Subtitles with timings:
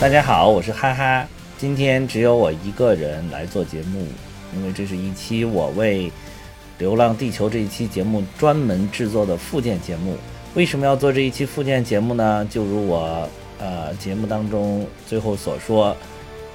[0.00, 1.28] 大家好，我是哈哈。
[1.58, 4.06] 今天只有我一个人来做节目，
[4.56, 6.06] 因为这是一期我为
[6.78, 10.16] 《流浪地球》这一期节目专门制作的附件节目。
[10.54, 12.48] 为什么要做这一期附件节目呢？
[12.50, 13.28] 就如我
[13.58, 15.94] 呃节目当中最后所说，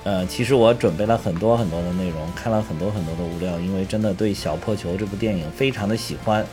[0.03, 6.43] 呃，其实我准备了很多很多的内容，看了很多很多的物料，因为真的对《小破球》这部电影非常的喜欢。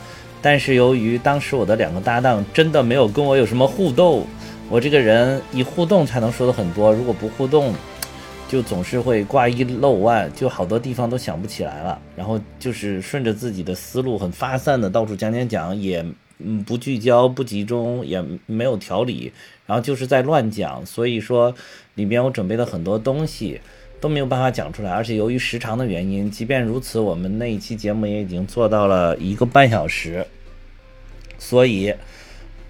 [0.43, 4.27] 但是由于当时我的两个搭档真的没有跟我有什么互动。
[4.73, 7.75] 我这个人一互动才能说的很多，如果不互动，
[8.49, 12.01] 就总是会挂一漏万，就好多地方都想不起来了。
[12.15, 16.03] 然后就是顺着自己的思路很发散的到处讲讲讲，也
[16.39, 19.31] 嗯不聚焦不集中，也没有条理，
[19.67, 20.83] 然后就是在乱讲。
[20.83, 21.53] 所以说
[21.93, 23.61] 里面我准备的很多东西
[24.01, 30.25] 都没有办法讲出来，而且由于时长的原因，即便如此，我们那一期节目也已经做到了一个半小时，
[31.37, 31.93] 所以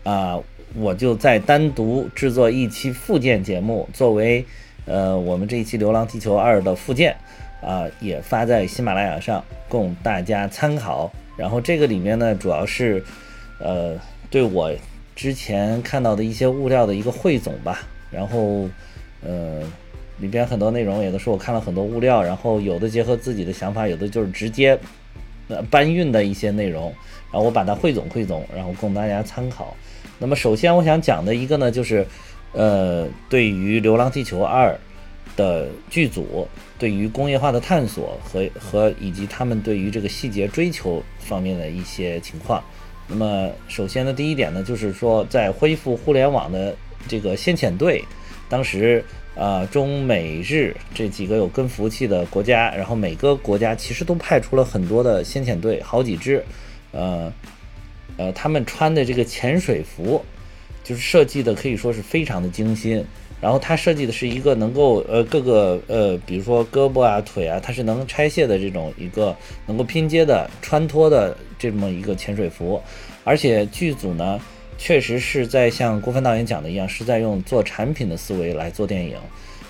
[0.04, 0.38] 啊。
[0.76, 4.44] 我就再单独制作一期附件节目，作为
[4.86, 7.16] 呃我们这一期《流浪地球二》的附件，
[7.62, 11.12] 啊，也发在喜马拉雅上供大家参考。
[11.38, 13.04] 然后这个里面呢，主要是
[13.60, 13.96] 呃
[14.32, 14.72] 对我
[15.16, 17.88] 之前看到的一些物料的一个汇总吧。
[18.10, 18.68] 然后
[19.24, 19.62] 呃
[20.20, 24.80] 里边很多内容也都是我看了很多物料，然后有的结合自己的想法，有的就是直接
[25.50, 26.86] 呃搬运的一些内容，
[27.32, 29.76] 然后我把它汇总汇总，然后供大家参考。
[30.20, 32.06] 那么首先我想讲的一个呢，就是，
[32.54, 34.70] 呃，对于《流浪地球二》
[35.38, 36.48] 的剧组
[36.80, 42.64] 对于工业化的探索和和以及他们对于这个细节追求方面的一些情况。
[43.08, 46.74] 那么首先呢，第一点呢，就是说在恢复互联网的
[47.08, 48.02] 这个先遣队，
[48.48, 49.04] 当时
[49.36, 56.42] 啊，中美日这几个有跟服务器的国家，然后每个国家其实都派出了很多的先遣队，好几支，
[56.92, 57.34] 呃。
[58.18, 60.24] 呃，他们穿的这个潜水服，
[60.84, 63.04] 就是设计的可以说是非常的精心。
[63.42, 69.36] 然后它设计的是一个能够呃各个呃，比如说胳膊啊、腿啊，它是能拆卸的这种一个
[69.66, 72.82] 能够拼接的穿脱的这么一个潜水服。
[73.26, 74.40] 而且剧组呢，
[74.78, 79.18] 确实是在像郭帆导演讲的一样，是在用做产品的思维来做电影。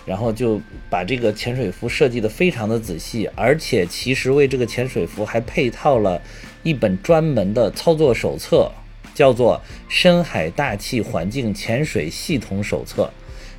[0.05, 0.59] 然后就
[0.89, 6.21] 把这个潜水服设计的非常的仔细，而且其实为这个潜水服还配套了
[6.63, 8.71] 一本专门的操作手册，
[9.13, 13.03] 叫做《深海大气环境潜水系统手册》。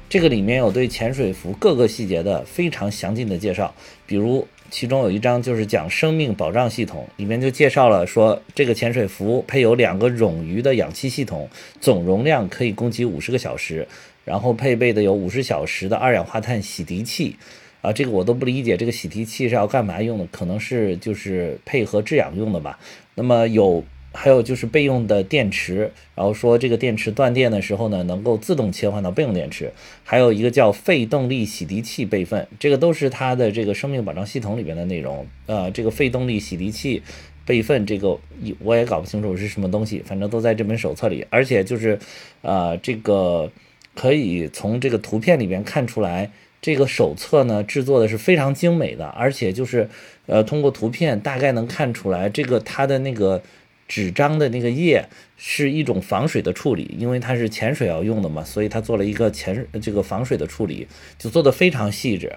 [0.09, 3.75] 这个里面有对潜水服各个细节的非常详尽的介绍，
[4.07, 11.49] 比如其中有一章就是讲生命保障系统，里面就介绍了说这个潜水服配有两个冗余的氧气系统，
[11.81, 13.87] 总容量可以供给五十个小时。
[14.25, 17.37] 然后配备的有五十小时的二氧化碳洗涤器，
[17.85, 20.27] 啊，这个我都不理解，这个洗涤器是要干嘛用的？
[20.33, 22.79] 可能是就是配合制氧用的吧。
[23.15, 23.85] 那么有
[24.15, 29.71] 还有就是备用的电池，然后说这个电池断电的时候呢，能够自动切换到备用电池。
[30.03, 35.27] 还有一个叫肺动力洗涤器备份，这个都是它的这个生命保障系统里边的内容。
[35.45, 37.03] 呃，这个肺动力洗涤器
[37.45, 38.19] 备份这个
[38.61, 41.27] 我也搞不清楚是什么东西，反正都在这本手册里。
[41.29, 41.99] 而且就是
[42.41, 43.53] 呃这个。
[43.97, 46.29] 可以从这个图片里边看出来，
[46.65, 49.87] 这个手册呢制作的是非常精美的，而且就是，
[50.25, 53.43] 呃，通过图片大概能看出来，这个它的那个
[53.87, 60.89] 纸张的那个页是一种防水的处理，因为它是潜水要用的嘛，所以它做了一个潜这个防水的处理，
[61.19, 62.35] 就做的非常细致。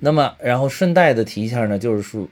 [0.00, 2.26] 那么，然后顺带的提一下呢，就是说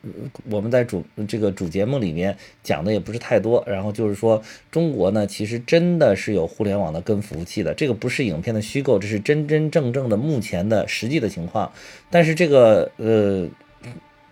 [0.50, 3.62] 我们在主这个主节目里面讲的也不是太多。
[3.66, 11.72] 然后就是说，中国呢其实真的是有互联网的跟服务器的，这个不是影片的虚构，这是真真正正的目前的实际的情况。
[12.10, 13.48] 但是这个呃。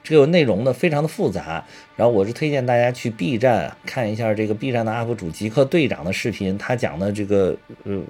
[0.04, 8.02] 这个内容呢非常的复杂，然后我是推荐大家去 B 站看一下这个 B 站的 UP 主极客队长的视频，他讲的这个呃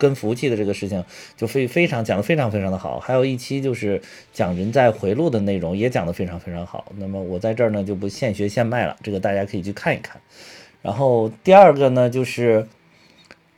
[0.00, 1.04] 跟服务器的这个事情
[1.36, 4.02] 就非非常讲的非常非常的好，还有一期就是
[4.32, 6.90] 讲人在回路的内容也讲的非常非常好。
[6.96, 10.20] 那么我在这儿呢就不现学现卖了，这个大家可以去看一看。
[10.82, 12.66] 然后第二个呢就是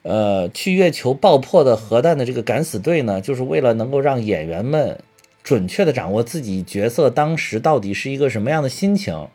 [0.02, 4.98] 呃去月球爆破的核弹的这个敢死队呢，就是为了能够让演员们。
[5.44, 9.26] 准确的掌握自己角色当时到底是一个什么样的心情。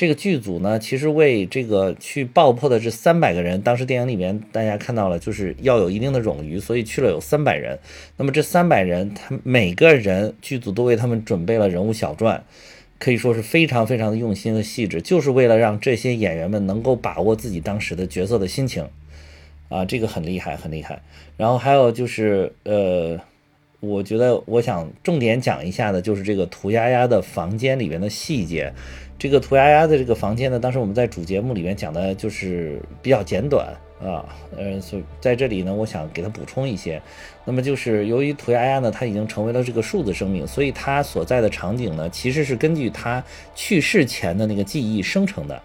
[0.00, 7.78] 这个剧组呢，其实为这个去爆破的这三百个人，当时电影里面大家看到了，就是要有一定的冗余，所以去了有三百人。
[8.16, 12.42] 那么这三百人，他每个人剧组都为他们准备了人物小传，
[12.98, 18.88] 可以说是非常非常的用心和细致，就是为了让这些演员们能够把握自己当时的角色的心情。
[19.68, 21.02] 啊，这个很厉害，很厉害。
[21.36, 23.20] 然后还有就是，呃。
[23.82, 28.74] 我觉得我想重点讲一下的，就是这个涂丫丫的房间里面的细节。
[29.20, 33.68] 这个涂鸦鸦的这个房间呢，当时我们在主节目里面讲的就是比较简短
[34.02, 34.24] 啊，
[34.56, 36.98] 呃，所以在这里呢，我想给它补充一些。
[37.44, 43.22] 那么就是由于涂鸦鸦呢，它已经成为了这个数字生命，所以它所在的场景呢，其实是根据它
[43.54, 45.60] 去世前的那个记忆生成的。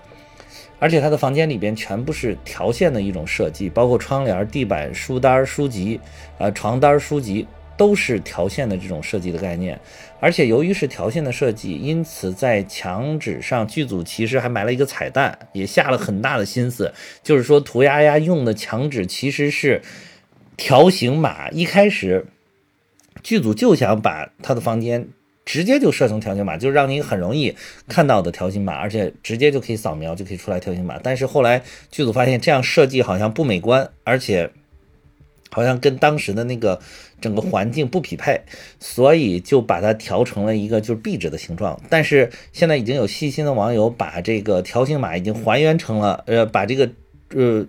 [0.77, 5.97] 而且它的房间里边全部是条线的一种设计，包括窗帘、地板、书单、书籍，
[6.39, 7.47] 呃，床单、书籍。
[7.77, 9.79] 都是条线的这种设计的概念，
[10.19, 19.81] 而且由于是条线的设计，因此在墙纸上剧组其实还埋了一个彩蛋，也下了很大的心思，就是说涂鸦鸦用的墙纸其实是
[20.55, 21.49] 条形码。
[21.49, 22.25] 一开始
[23.21, 25.07] 剧组就想把他的房间
[25.43, 27.55] 直接就设成条形码，就让你很容易
[27.89, 30.97] 看到的条形码，而且直接就可以扫描就可以出来条形码。
[31.03, 31.61] 但是后来
[31.91, 34.49] 剧组发现这样设计好像不美观，而且。
[35.55, 36.77] 好像跟当时的那个
[37.21, 38.41] 整个环境不匹配，
[38.77, 41.79] 所以就把它调成了一个就是壁纸的形状。
[41.89, 46.89] 但是现在已经有细心的网友把这个条形码已经还原成了，呃，把这个
[47.33, 47.65] 呃。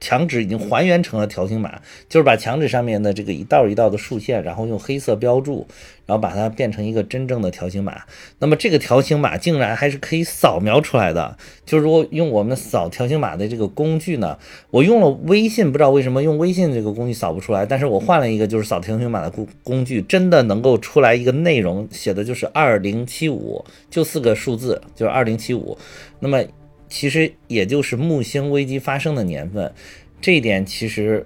[0.00, 5.66] 墙纸已经还原成了条形码，就是把墙纸上面的这个一道一道的竖线，然后用黑色标注，
[6.06, 8.00] 然后把它变成一个真正的条形码。
[8.38, 11.36] 那么这个条形码竟然还是可以扫描出来的，
[11.66, 14.38] 就是如果用我们扫条形码的这个工具呢，
[14.70, 25.76] 我用了微信，不知道为什么用微信这个工具扫不出来，但是我换了一个就是扫条形码的工工具，真的能够出来一个内容，写的就是二零七五，就四个数字，就是二零七五。
[26.20, 26.42] 那么。
[26.90, 29.72] 其实也就是木星危机发生的年份，
[30.20, 31.24] 这一点其实，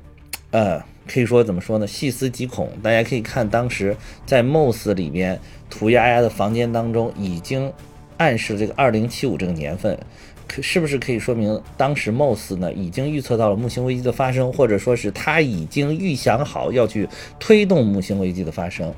[0.51, 1.87] 呃，可以说怎么说呢？
[1.87, 2.71] 细思极恐。
[2.83, 3.97] 大家可以看当时
[4.27, 5.41] 在 MOS 里边
[5.71, 7.73] 涂鸦鸦的房间当中，已经
[8.19, 9.99] 暗示这个二零七五这个年份，
[10.47, 17.09] 可是不是可以说明当时 MOS 呢已经预测到了木星危机的发生，或者说是他已经预想好要去
[17.41, 18.95] 推动木星危机的发生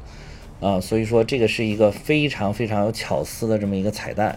[0.61, 0.81] 啊？
[0.81, 4.37] 所以说这个是一个非常非常有巧思的这么一个彩蛋。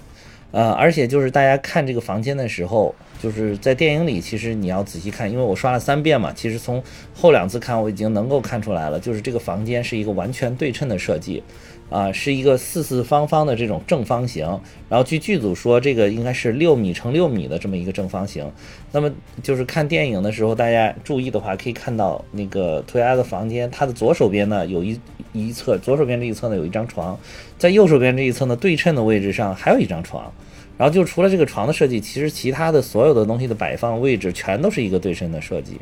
[0.51, 6.81] 呃，而且就是大家看这个房间的时候，就是在电影里，其实你要仔细看，因为我刷了三遍嘛，其实从
[7.13, 11.44] 后两次看我已经能够看出来了，就是这个房间是一个完全对称的设计，
[11.90, 14.46] 啊，是一个四四方方的这种正方形。
[14.88, 18.50] 然后据剧组说，这个应该是六米乘六米的这么一个正方形。
[18.92, 19.12] 那么
[19.44, 25.00] 就是看电影的时候，大家注意的话，可以看到那个涂鸦的房间，它的左手边呢有一
[25.34, 27.18] 一侧，左手边这一侧呢有一张床。
[27.58, 30.32] 在右手边这一侧呢，对称的位置上还有一张床，
[30.78, 35.78] 然后就除了这个床的设计，其实其他的所有的东西的摆放位置全都是一个对称的设计，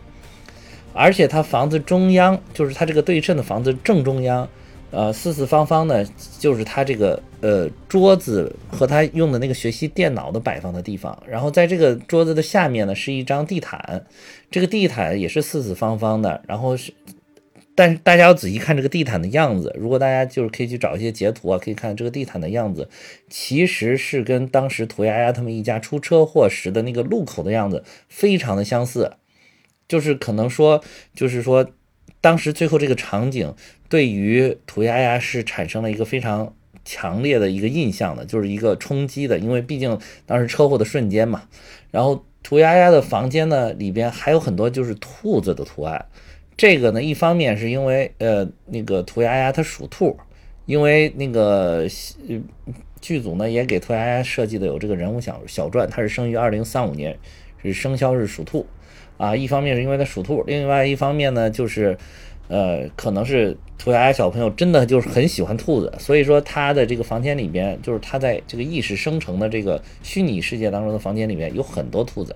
[0.91, 4.49] 而且它房子中央就是它这个对称的房子正中央，
[4.91, 6.07] 呃，四四方方的，
[6.39, 14.05] 就是它这个呃桌子和它用的那个学习电脑的摆放的地方，然后在这个桌子的下面呢是一张地毯，
[14.49, 16.93] 这个地毯也是四四方方的，然后是。
[17.75, 22.89] 但是大家要仔细看这个地毯的样子，如果大家就是可以去找一些截图啊，可以看这个地毯的样子，
[23.29, 29.11] 其实是跟当时涂鸦鸦他们一家出车祸时的那个路口的样子非常的相似，
[29.87, 31.69] 就是可能说，就是说，
[32.19, 33.53] 当时最后这个场景
[33.89, 36.53] 对于涂鸦鸦是产生了一个非常
[36.83, 41.43] 强烈的一个印象的，就是一个冲击的，因为毕竟当时车祸的瞬间嘛。
[41.91, 46.05] 然后涂鸦鸦的房间呢里边还有很多就是兔子的图案。
[46.55, 50.17] 这个呢，一方面是因为呃，那个涂鸦鸦它属兔，
[50.65, 51.87] 因为那个
[52.99, 57.15] 剧组呢也给涂鸦鸦设计的有这个人物小小传，它是生于二零三五年，
[57.61, 58.65] 是生肖是属兔，
[59.17, 61.95] 啊，一方面是因为它属兔，另外一方面呢就是，
[62.47, 72.35] 呃，可能是涂鸦小朋友真的就是很喜欢兔子，所以说他的这个房间里边，就是他在这个意识生成的这个虚拟世界当中的房间里面有很多兔子。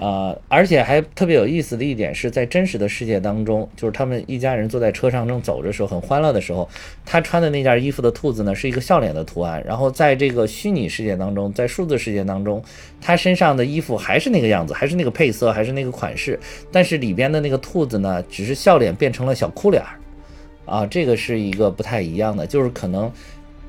[0.00, 6.68] 呃，而且还特别有意思的一点是在真实的世界当中，就是他们一家人坐在车上正走着时候，很欢乐的时候，
[7.04, 9.60] 他穿的那件衣服的兔子呢是一个笑脸的图案。
[9.66, 12.62] 然后在这个虚拟世界当中，在数字世界当中，
[13.00, 16.38] 他身上的衣服还是那个样子，还是那个配色，还是那个款式，
[16.70, 19.98] 但是里边的那个兔子呢，只是笑脸变成了小哭脸儿。
[20.64, 23.10] 啊，这个是一个不太一样的，就是可能，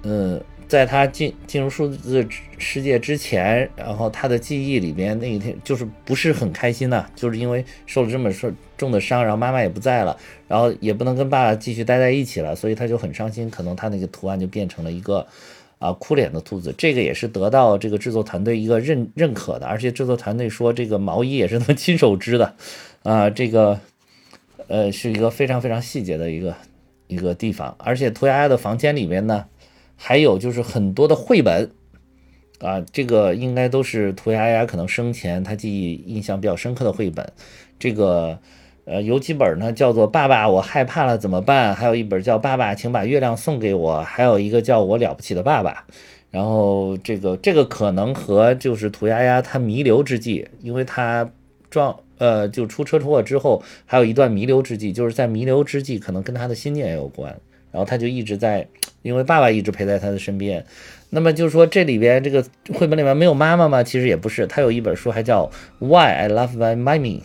[0.03, 0.39] 嗯。
[0.69, 2.25] 在他进进入数字
[2.59, 10.15] 世界之前，然后他的记忆里边那一天就是不是很开心的，就是因为受了这么重重的伤，然后妈妈也不在了，
[10.47, 13.49] 然后也不能跟爸爸继续待在一起了，所以他就很伤心。
[13.49, 15.25] 可能他那个图案就变成了一个
[15.79, 22.53] 啊哭脸的兔子，这个也是得到这个制作团队一个认认可的，而且制作团队说这个毛衣也是他亲手织的，
[23.01, 23.79] 啊，这个
[24.67, 26.55] 呃是一个非常非常细节的一个
[27.07, 29.45] 一个地方，而且涂鸦鸦的房间里面呢。
[30.01, 31.69] 还有就是很多的绘本，
[32.61, 37.29] 啊，这个应该都是涂鸦丫可能生前他记忆印象比较深刻的绘本。
[37.77, 38.39] 这个，
[38.85, 45.85] 呃，有几本呢，叫做《爸爸，我害怕了怎么办》，还有一本叫《爸爸，请把月亮送给我》，还有一个叫我了不起的爸爸。
[46.31, 51.29] 然后这个这个可能和就是涂鸦丫他弥留之际，因为他
[51.69, 57.35] 撞呃就出车祸之后，还有一段弥留之际，就是在弥留之际，可能跟他的心念有关。
[57.71, 58.67] 然后他就一直在，
[59.01, 60.65] 因为爸爸一直陪在他的身边。
[61.09, 63.81] 那么就是说，这里边这个绘本里面没有妈妈吗？
[63.81, 65.49] 其实也不是，他有一本书还叫
[65.85, 67.21] 《Why I Love My Mommy》。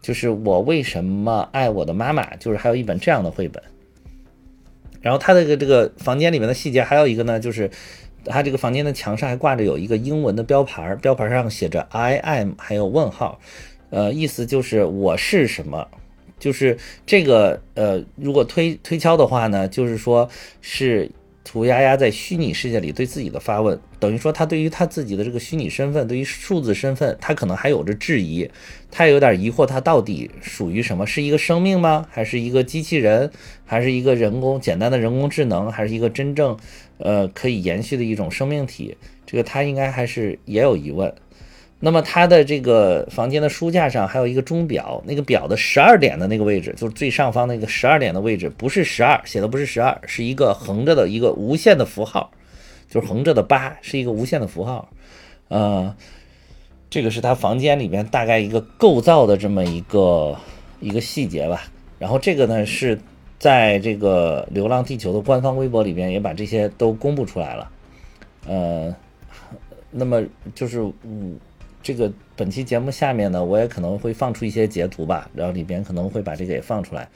[0.00, 3.62] 就是我为什么爱我的妈妈，就是还有一本这样的绘本。
[5.00, 7.70] 然后他的这个这个房间里面的细节还有一个呢，就是
[8.24, 13.40] 他这个房间的墙上还挂着有一个英文的标牌，标牌上写着 I am 还有问号，
[13.90, 15.86] 呃，意思就是我是什么。
[16.38, 16.76] 就是
[17.06, 20.28] 这个呃，如果推推敲的话呢，就是说
[20.60, 21.10] 是。
[21.44, 28.46] 涂鸦鸦在虚拟世界里对自己的发问，等于说他对于他自己的这个虚拟身份，对于数字身份，他可能还有着质疑，
[28.90, 31.06] 他有点疑惑，他到底属于什么？
[31.06, 32.06] 是一个生命吗？
[32.10, 33.30] 还是一个机器人？
[33.64, 35.72] 还是一个人工简单的人工智能？
[35.72, 36.54] 还是一个真正
[36.98, 38.94] 呃可以延续的一种生命体？
[39.24, 41.14] 这个他应该还是也有疑问。
[41.80, 52.32] 那么他的这个房间的书架上还有一个钟表，那个表的十二点的那个位置，就是最上方那个十二点的位置，不是十二，写的不是十二，是一个横着的一个无限的符号，
[52.90, 54.88] 就是横着的八，是一个无限的符号。
[55.46, 55.94] 呃，
[56.90, 60.36] 这个是他房间里面大概一个构造的这么一个
[60.80, 61.62] 一个细节吧。
[62.00, 62.98] 然后这个呢是
[63.38, 67.70] 在这个《流浪地球》的官方微博里边也把这些都公布出来了。
[68.48, 68.92] 呃，
[69.92, 70.20] 那么
[70.56, 71.38] 就是嗯。
[71.88, 77.08] 这个本期节目下面呢，我也可能会放出一些截图吧，然后里边可能会把这个也放出来。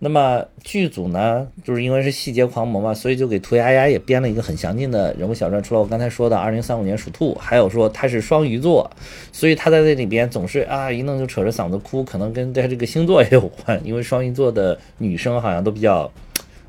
[0.00, 5.62] 那么剧组呢，就是因为是细节狂魔嘛，所以就给涂丫丫也编了一个很详尽的人物小传。
[5.62, 8.90] 除了我刚才说的二零三五年属兔，还有说他是双鱼座，
[9.30, 16.10] 所以他在这里边总是啊一弄就扯着嗓子哭，可能跟他这个星座也有关，因为双鱼座的女生好像都比较。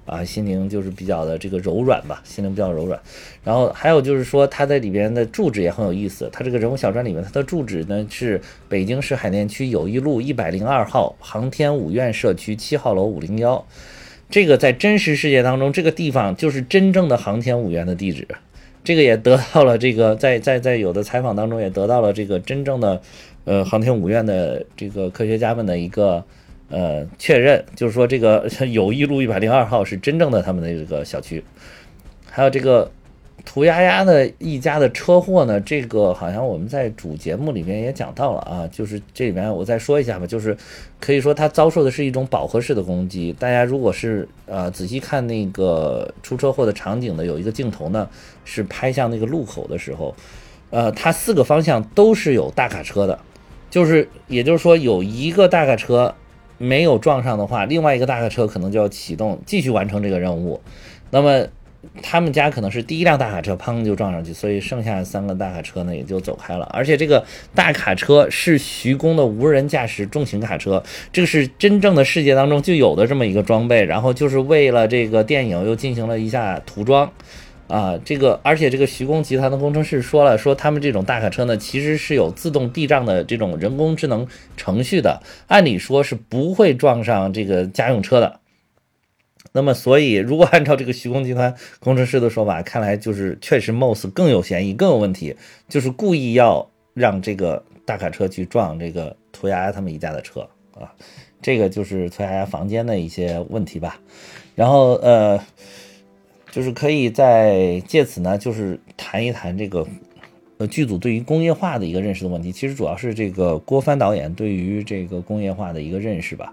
[0.10, 3.00] 啊，心灵就是比较的这个柔软吧，心灵比较柔软。
[3.44, 6.28] 然后还有就是说，他在里边的住址也很有意思。
[6.34, 13.64] 他这个人物小传里面，他的住址呢是北京市海淀区友谊路一百零二号航天五院社区七号楼五零幺。
[14.32, 18.28] 这个在真实世界当中，这个地方就是真正的航天五院的地址。
[18.84, 23.00] 这个也得到了这个在在在有的采访当中也得到了这个真正的
[23.46, 26.26] 呃航天五院的这个科学家们的一个。
[26.70, 31.44] 呃，确认就是说，这个 友谊路一百零二号是真正的他们的这个小区。
[32.30, 32.92] 还有这个
[33.44, 38.70] 涂丫丫的一家的车祸呢，这个好像我们在主节目里面也讲到了啊。
[38.72, 40.56] 就是这里面我再说一下吧，就是
[41.00, 43.34] 可以说他遭受的是一种饱和式的攻击。
[43.40, 48.08] 大家如果是呃仔细看那个出车祸的场景的，有一个镜头呢
[48.46, 50.16] 是拍向那个路口的时候，
[50.70, 53.18] 呃，它四个方向都是有大卡车的，
[53.72, 56.14] 就是也就是说有一个大卡车。
[56.60, 60.62] 没有撞上的话，另外一个大卡车可能就要启动继续完成这个任务。
[61.10, 61.44] 那么
[62.04, 66.70] 他们家可能是第一辆大卡车砰就撞上去，所以剩下三个大卡车呢也就走开了。
[66.74, 67.26] 而且这个
[67.56, 77.10] 大卡车是徐工的无人驾驶重型卡车，这个是真正的世界当中就有的这么一个装备，然后就是为了这个电影又进行了一下涂装。
[77.70, 88.40] 啊，这个而且这个徐工集团的工程师说了，说他们这种大卡车呢，其实是有自动避障的这种人工智能程序的，按理说是不会撞上这个家用车的。
[89.52, 95.36] 那么，所以如果按照这个徐工集团工程师的说法，看来就是确实 Moss 更有嫌疑，更有问题，
[95.68, 100.42] 就是故意要让这个大卡车去撞这个涂鸦丫他们一家的车
[100.74, 100.92] 啊。
[101.40, 104.00] 这个就是涂鸦丫房间的一些问题吧。
[104.56, 105.40] 然后，呃。
[106.52, 109.86] 就是可以在借此呢，就是谈一谈这个，
[110.58, 112.52] 呃，剧组对于工业化的一个认识的问题。
[112.52, 116.52] 其实主要是这个郭帆导演对于这个工业化的一个认识吧。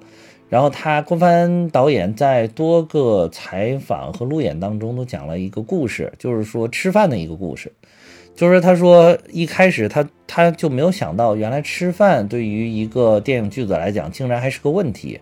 [0.49, 7.73] 然后他郭帆导演在多个采访和路演当中都讲了一个故事，就是说吃饭的一个故事。
[8.37, 15.19] 就是他说一开始他他就没有想到，原来吃饭对于一个电影剧组来讲，竟然还是个问题。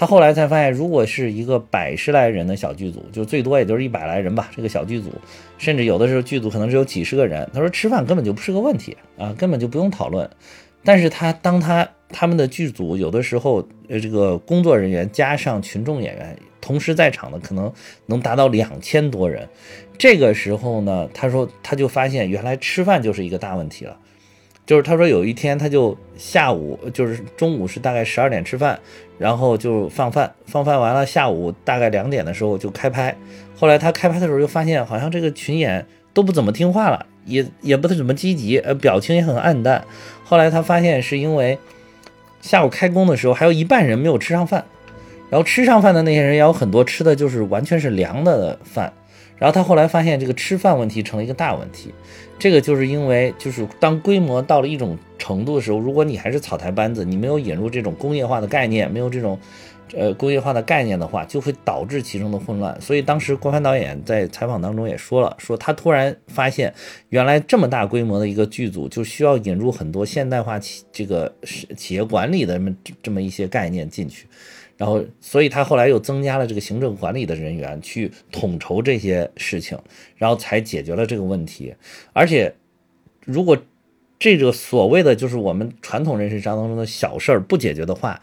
[0.00, 4.50] 他后来才发现，如果是一个百十来人的小剧组，就最多也就是一百来人吧。
[4.56, 5.10] 这个小剧组，
[5.58, 7.46] 甚至有的时候剧组可能只有几十个人。
[7.52, 10.26] 他说吃饭根本就不是个问题啊，根本就不用讨论。
[10.82, 17.70] 但是他当他他们的剧组有的时候，呃，这个工作人员加上群众演员同时在场的，可能
[18.06, 19.46] 能达到两千多人。
[19.98, 23.94] 这个时候呢，他说他就发现原来吃饭就是一个大问题了。
[24.70, 28.78] 就是他说有一天他就下午就是中午是大概十二点吃饭，
[29.18, 33.12] 然后就放饭，放饭完了下午大概两点的时候就开拍。
[33.56, 39.84] 后来他开拍的时候就发现好像这个群演都不怎么听话了，也也不怎么积极，呃，表情也很暗淡。
[40.22, 41.58] 后来他发现是因为
[42.40, 44.64] 下午开工的时候还有一半人没有吃上饭，
[45.30, 48.92] 然后吃上饭的那些人也有很多吃的就是完全是凉的饭。
[49.36, 51.92] 然后他后来发现这个吃饭问题成了一个大问题，
[52.40, 59.38] 这个就是因为就是当规模到了一种程度的时候，如果你还是草台班子，你没有引入这种工业化的概念，没有这种
[59.94, 62.80] 呃工业化的概念的话，就会导致其中的混乱。
[62.80, 66.72] 所以当时郭帆导演在采访当中也说了，说他突然发现
[67.10, 71.30] 原来这么大规模的一个剧组就需要引入很多现代化企这个
[71.76, 74.26] 企业管理的这么这么一些概念进去。
[74.80, 79.78] 然后，所以他后来又增加了这个行政管理的人员去统筹这些事情，
[80.16, 81.74] 然后才解决了这个问题。
[82.14, 82.54] 而且，
[83.26, 83.58] 如果
[84.18, 88.22] 这个所谓的就是我们传统认识当中的小事儿不解决的话，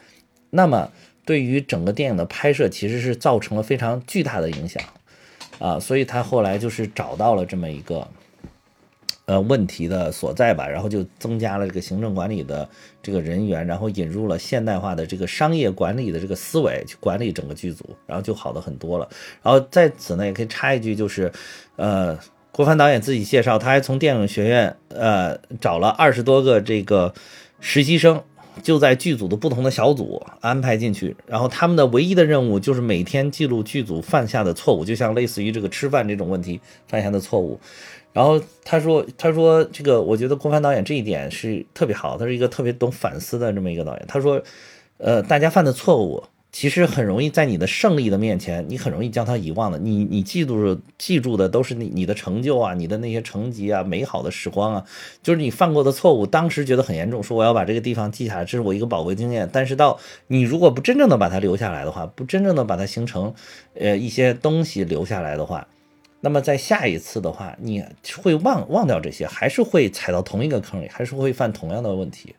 [0.49, 0.91] 那么
[1.23, 4.83] 对于整个电影的拍摄其实是造成了非常巨大的影响
[5.59, 5.79] 啊。
[5.79, 8.07] 所以他后来就是找到了这么一个。
[9.27, 12.67] 呃，问题的所在吧，然后就增加了这个行政管理的
[13.03, 19.07] 这个人员，然后引入了现代化的这个商业管理的这个思维去管理整个剧组，然后就好的很多了。
[19.43, 21.29] 然后在此呢，也可以插一句，就是，
[21.75, 22.17] 呃，
[22.53, 27.13] 郭帆导演自己介绍，他还从电影学院呃找了二十多个这个
[27.59, 28.23] 实习生，
[28.63, 37.59] 就在剧组的不同的小组安排进去，然后他们的唯一的任务就是每天记录剧组犯下的错误，就像类似于这个吃饭这种问题犯下的错误。
[38.17, 44.05] 然后他说：“他说这个，我觉得郭帆导演这一点是特别好，他是一个特别懂反思的这么一个导演。
[44.07, 44.41] 他说，
[44.97, 49.77] 呃，大家犯的错误其实很容易在你的胜利的面前，你很容易将它遗忘的。
[49.77, 54.85] 你你记住记住的都是你你的成就啊，你的那些成绩啊，美好的时光啊，
[55.21, 59.47] 就是你犯过的错误，当时觉得很严重，说我要把这个地方记下来，这是我一个宝贵经验。
[59.53, 63.35] 但是到你如果不真正的把它留下来的话，不真正的把它形成，
[63.75, 65.67] 呃，一些东西留下来的话。”
[66.19, 67.83] 那么在下一次的话，你
[68.21, 72.35] 会忘忘掉这些，还是会踩到同一个坑里，还是会犯同样的问题，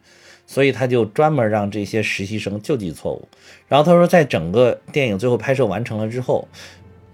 [0.46, 3.28] 所以他就专门让这些实习生救济错误。
[3.68, 6.48] 然后他说，在整个电影最后拍摄完成了之后，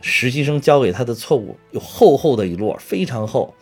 [0.00, 3.54] 实习生交给他的错误有厚厚的一摞，非常厚。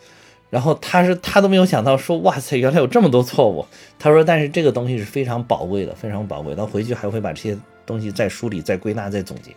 [0.49, 3.65] 然后他是他都没有想到说，哇塞，原来有这么多错误。
[3.99, 6.55] 他说，但是这个东西是非常宝贵的，非常宝贵。
[6.55, 9.51] 他回去还会把这些东西再梳理、再归纳、再总结。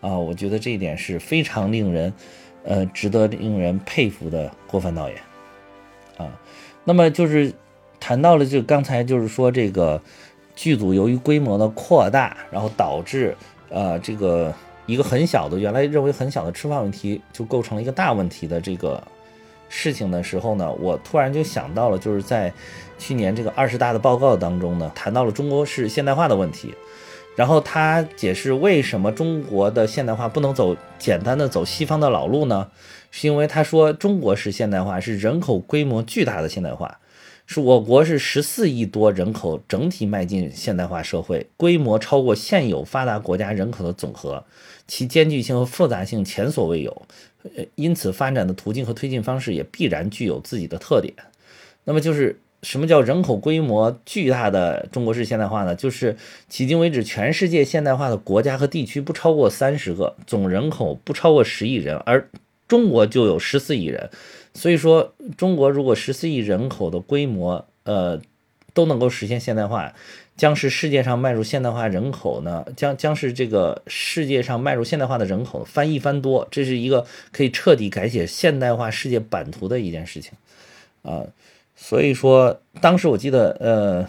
[0.00, 2.10] 啊，我觉得这一点是非常令人。
[2.62, 5.16] 呃，值得令人佩服的郭帆导演，
[6.18, 6.28] 啊，
[6.84, 7.52] 那么就是
[7.98, 10.00] 谈到了，就刚才就是说这个
[10.54, 13.34] 剧组由于规模的扩大，然后导致
[13.70, 14.52] 呃这个
[14.84, 19.02] 一个很小的原来认为很小的吃饭问题，就构成了一个大问题的这个
[19.70, 22.52] 事情的时候呢，我突然就想到了，就是在
[22.98, 26.74] 去年这个二十大的报告当中呢，谈到了中国式现代化的问题。
[27.40, 32.70] 然后他解释为什么中国的现代化不能走简单的走西方的老路呢？
[33.10, 36.98] 是因为他说中国式现代化是人口规模巨大的现代化，
[37.46, 44.44] 是我国是十四亿多人口整体迈进现代化社会，规模超过现有发达国家人口的总和，
[44.86, 47.06] 其艰巨性和复杂性前所未有，
[47.74, 51.14] 因此发展的途径和推进方式也必然具有自己的特点。
[51.84, 52.38] 那么就是。
[52.62, 55.74] 什么叫人口规模巨大的中国式现代化呢？
[55.74, 56.14] 就是
[56.50, 62.28] 迄今为止，全世界现代化的国家和地区不超过三十个，总人口不超过十亿人，而
[62.68, 64.10] 中国就有十四亿人。
[64.52, 68.20] 所以说，中国如果十四亿人口的规模，呃，
[68.74, 69.94] 都能够实现现代化，
[70.36, 80.32] 将是世界上迈入现代化人口呢，将将是这个世界上迈入现代化的人口翻一番多，这是一个可以彻底改写现代化世界版图的一件事情，
[81.02, 81.24] 啊。
[81.82, 84.06] 所以说，当时我记得，呃，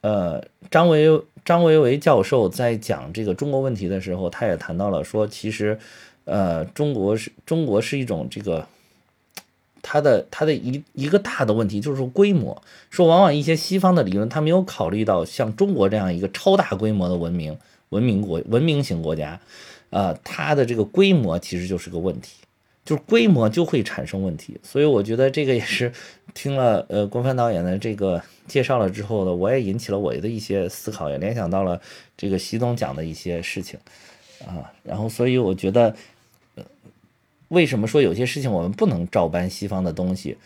[0.00, 1.06] 呃，张维
[1.44, 5.78] 张维为教授在讲这个中国问题的时候，他也谈到了说，其实，
[6.24, 8.66] 呃，中国是中国是一种这个，
[9.82, 17.56] 它的它的一一个大的问题就是说规模，说往往一些西方的理论，他没有考虑到像中国这样一个超大规模的文明
[17.90, 19.38] 文明国文明型国家，
[19.90, 22.38] 呃，它的这个规模其实就是个问题。
[22.88, 25.92] 就是规模就会产生问题，所以我觉得这个也是
[26.32, 31.78] 听了呃郭帆导演的这个介绍了之后呢，我也引起了我的一些思考，也联想到了
[32.16, 33.78] 这个习总讲的一些事情。
[34.46, 35.94] 啊，然后所以我觉得，
[36.54, 36.64] 呃
[37.48, 40.38] 为什么说有些事情我们不能照搬西方的东西？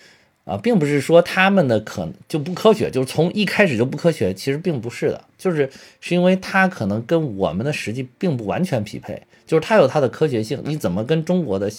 [0.45, 11.71] 啊，并不是说他们的可就不科学，就是从一开始就不科学，其实并不是的，就是是因为它可能跟我们的实际并不完全匹配，就是它有它的科学性，你怎么跟中国的？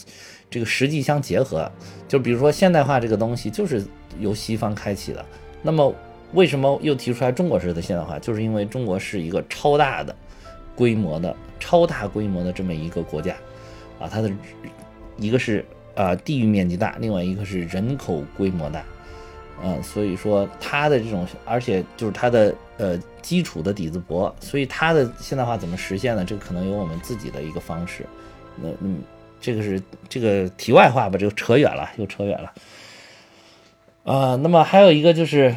[0.54, 1.72] 这个实际相结合，
[2.08, 3.84] 就比如说现代化这个东西就是
[4.20, 5.26] 由西方开启的。
[5.64, 5.92] 那么
[6.34, 8.20] 为什么又提出来中国式的现代化？
[8.20, 10.16] 就是因为中国是一个超大的
[10.76, 13.36] 规模的、超大规模的这么一个国家
[14.00, 14.32] 啊，它的
[15.18, 18.84] 一个是啊地域面积大，另外一个是人口规模大
[19.64, 26.24] 嗯，所以说它的这种，而且就是它的呃基础的底子薄，所以它的现代化怎么实现呢？
[26.26, 28.06] 这可能有我们自己的一个方式。
[28.56, 29.02] 那嗯，
[29.44, 32.54] 这个是这个题外话吧，这个扯远了，又扯远了。
[34.06, 35.54] 啊，那么还有一个就是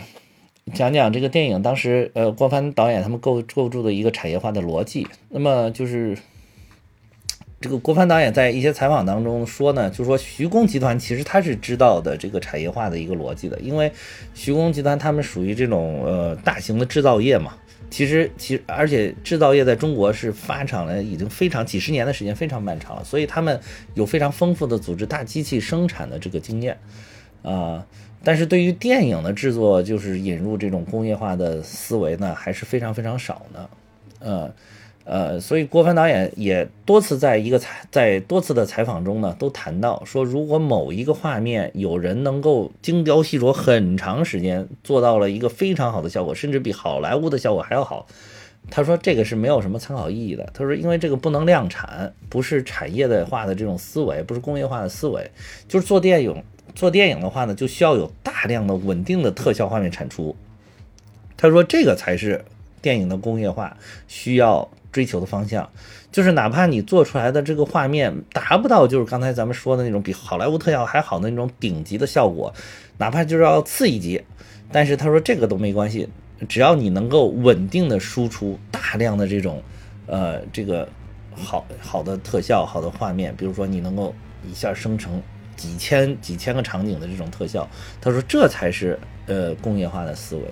[0.75, 5.07] 讲讲这个电影当时呃郭帆导演他们构构筑的一个产业化的逻辑。
[5.31, 6.19] 那么就是。
[7.59, 13.91] 这个郭帆导演在一些采访当中说呢，就说徐工集团其实他是知道的这个产业化的一个逻辑的，因为
[14.35, 17.55] 徐工集团他们属于这种呃大型的制造业嘛，
[17.91, 23.61] 其实其实而且制造业在中国是发展了已经非常几十年的时间，非常漫长了，所以他们
[23.95, 26.79] 有非常丰富的组织大机器生产的这个经验
[27.43, 27.87] 啊，
[28.23, 33.71] 但是对于电影的制作，就是引入这种工业化的思维呢，还是非常非常少的，
[34.21, 34.55] 呃。
[35.09, 48.09] 呃，所以郭帆导演也多次在一个采在多次的采访中呢，都谈到说，如果某一个画面有人能够精雕细琢很长时间，做到了一个非常好的效果，甚至比好莱坞的效果还要好，
[48.69, 50.45] 他说这个是没有什么参考意义的。
[50.53, 55.31] 他说，因为这个不能量产，不是产业的化的这种思维，不是工业化的思维，
[55.69, 56.43] 就是做电影
[56.75, 60.35] 做电影的话呢，就需要有大量的稳定的特效画面产出。
[61.37, 62.45] 他说，这个才是
[62.83, 63.77] 电影的工业化
[64.09, 64.69] 需要。
[64.97, 65.69] 追求的方向，
[66.11, 72.51] 就是哪怕你做出来的这个画面达不到，就是刚才咱们说的那种比好莱坞特效还好的那种顶级的效果，
[72.97, 74.23] 哪怕就是要次一级，
[74.73, 76.09] 但是他说这个都没关系，
[76.49, 79.63] 只要你能够稳定的输出大量的这种，
[80.07, 80.89] 呃，这个
[81.35, 84.15] 好好的特效、好的画面，比如说你能够
[84.51, 85.21] 一下生成
[85.57, 87.69] 几千几千个场景的这种特效，
[88.01, 90.43] 他说这才是呃工业化的思维。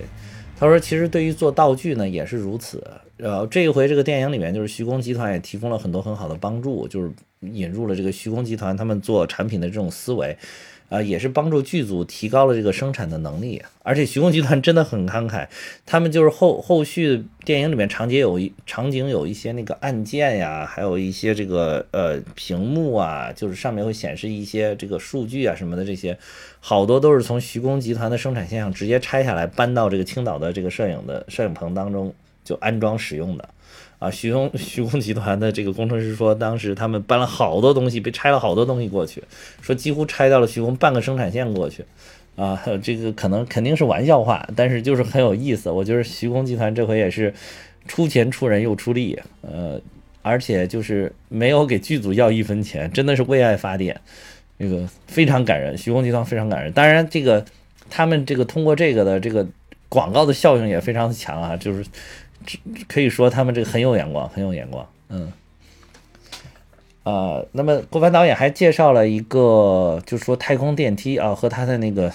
[0.55, 2.83] 他说其实对于做道具呢也是如此。
[3.17, 10.37] 呃，这一回这个电影里面，就是徐工集团也提供了很多很好的帮助，就是引入了这个徐工集团他们做产品的这种思维，
[10.89, 13.63] 啊，也是帮助剧组提高了这个生产的能力。
[13.83, 15.47] 而且徐工集团真的很慷慨，
[15.85, 26.17] 他们就是后后续电影里面场景有一场景有一些那个按键呀，还有一些这个呃屏幕啊，就是上面会显示一些这个数据啊什么的，这些
[26.59, 32.13] 好多都是从徐工集团的生产线上直接拆下来搬到这个青岛的这个摄影的摄影棚当中。
[32.45, 33.49] 就安装使用的，
[33.99, 39.23] 啊，徐工 徐工集团的这个工程师说，当时他们搬了好多东西，被拆了好多东西过去，
[39.61, 41.83] 说几乎拆掉了徐工半个生产线过去，
[42.35, 45.69] 啊，这个可能肯定是玩笑话，但是就是很有意思。
[45.71, 47.33] 我觉得徐工集团这回也是
[47.87, 49.81] 出钱出人又出力，呃，
[50.21, 53.99] 而且就是没有给剧组要一分钱，真的是为爱发电，
[54.59, 55.75] 这个非常感人。
[55.75, 57.43] 徐工集团非常感人，当然这个
[57.89, 59.47] 他们这个通过这个的这个
[59.89, 61.83] 广告的效应也非常强啊，就是。
[62.87, 64.87] 可以说他们这个很有眼光，很有眼光。
[65.09, 65.31] 嗯，
[67.03, 72.11] 啊，那么郭帆导演还介绍了一个，就是说太空电梯啊，和他的那个，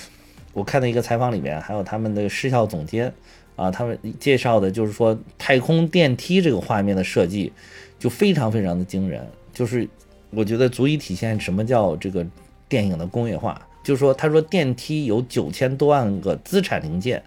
[0.53, 3.13] 我看的一个采访里面，还有他们的视效总监
[3.57, 7.53] 啊，他们介绍的就是说太空电梯这个画面的设计
[7.99, 9.89] 就非常非常的惊人，就是
[10.31, 12.27] 我觉得足以体现什么叫这个
[12.69, 13.61] 电影的工业化。
[13.83, 17.23] 就是说，他说电梯有九千多万个资产零件。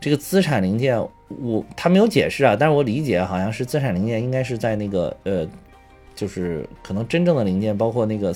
[0.00, 0.98] 这个资产零件，
[1.40, 5.46] 我他没有解释啊，但是我理解好像是资产零件应该是在那个呃，
[6.14, 8.34] 就是可能真正的零件，包括那个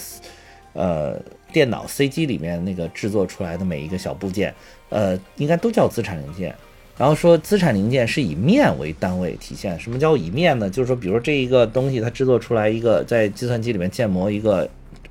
[0.72, 1.20] 呃
[1.52, 4.54] 电脑 C G 里面那个制作出来的每一个小部件，
[4.88, 6.54] 呃，应该都叫资产零件。
[6.96, 10.68] 然后说资产零件是以面为单位体现，什么叫以面呢？
[10.68, 14.68] 就是说，比如这一个东西它制作出来一个在计算机里面建模一个。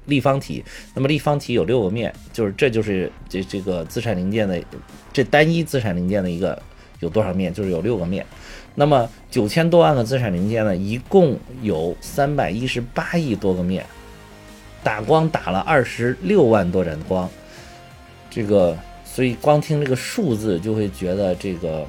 [0.08, 0.64] 立方体，
[0.96, 4.58] 那么立方体有六个面，就是这就是这这个资产零件的
[5.12, 6.58] 这单一资产零件的一个
[7.00, 8.26] 有多少面，就是有六个面。
[8.76, 13.86] 那么九千多万个资产零件呢，一共有三百一十八亿多个面，
[14.84, 17.30] 打光打了二十六万多盏光，
[18.30, 21.86] 这个所以光听这个数字就会觉得这个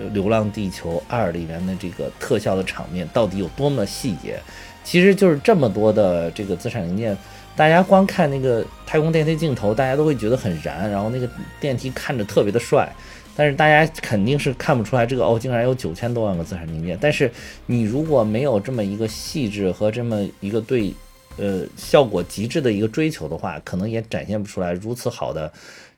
[0.12, 4.40] 《流浪地球二》里面的这个特效的场面到底有多么细节。
[4.82, 7.14] 其实就是这么多的这个资产零件，
[7.54, 11.28] 大家光看那个太空电梯镜头，大家都会觉得很燃，然后那个
[11.60, 12.90] 电梯看着特别的帅，
[13.36, 16.96] 但是大家肯定是看不出来这个哦，竟然有九千多万个资产零件。
[17.00, 17.30] 但是
[17.66, 20.92] 你如果没有这么一个细致和这么一个对
[21.36, 25.52] 呃效果极致的一个追求的话，可能也展现不出来如此好的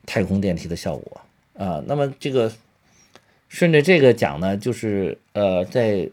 [0.06, 1.20] 太空电梯的效果
[1.56, 1.82] 啊。
[1.86, 2.52] 那么这个
[3.48, 6.08] 顺着这个讲呢，就是呃，在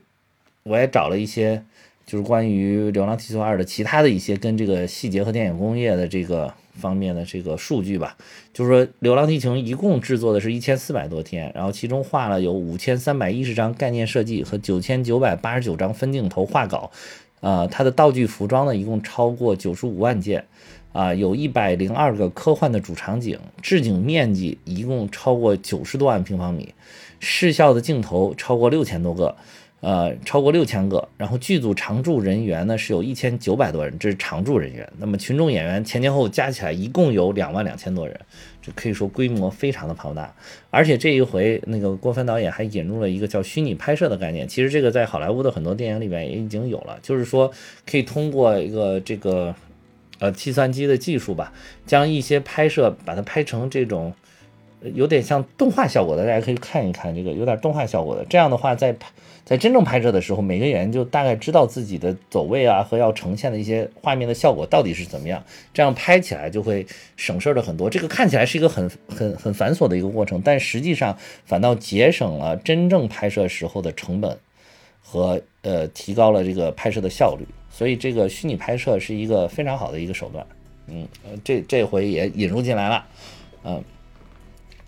[0.64, 1.64] 我也找了一些。
[2.06, 8.18] 就是关于《流浪地球二》的其他的一些跟这个细节和电影工业的这个方面的这个数据吧。
[8.54, 16.92] 就是说，《流浪地球》一共制作的是一千四百多天，然后其中画了有五千三百一十张概念设计和九千九百八十九张分镜头画稿，
[17.42, 20.46] 啊，它的道具服装呢一共超过九十五万件，
[20.92, 26.74] 啊，有一百零二个科幻的主场景，置景面积一共超过九十多万平方米，
[27.20, 29.36] 视效的镜头超过六千多个。
[29.82, 34.92] 呃，超过六千个，然后剧组常驻人员呢是有一千九百多人，这是常驻人员。
[34.98, 38.20] 那么群众演员前前后后加起来一共有两万两千多人，
[38.62, 40.36] 这可以说规模非常的庞大。
[40.70, 47.50] 而且这一回那个郭帆导演还引入了一个叫虚拟拍摄的概念，其实这个在好莱坞的很多电影里面也已经有了，就是说
[47.90, 49.56] 可以通过一个这个
[50.20, 51.54] 呃计算机的技术吧，
[51.86, 54.14] 将一些拍摄把它拍成这种
[54.94, 59.08] 有点像动画效果的，大家可以看一看这个有点动画效果的，这样的话在拍。
[59.50, 66.86] 在真正拍摄的时候，每个演员就大概知道自己的走位啊和要呈现的一些画面的效果到底是怎么样，这样拍起来就会
[67.18, 67.90] 省事儿的很多。
[67.90, 74.38] 这个看起来是一个很很很繁琐的一个过程，但实际上反倒节省了真正拍摄时候的成本
[75.02, 77.44] 和呃提高了这个拍摄的效率。
[77.72, 80.46] 所以这个虚拟拍摄是一个非常好的一个手段。
[80.86, 81.08] 嗯，
[81.44, 83.04] 这这回也引入进来了，
[83.64, 83.84] 嗯，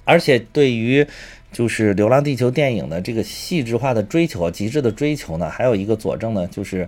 [0.03, 1.07] 而且对于。
[1.51, 6.87] 就是《流浪地球》电影的这个细致化的追求、极致的追求呢，还有一个佐证呢，就是，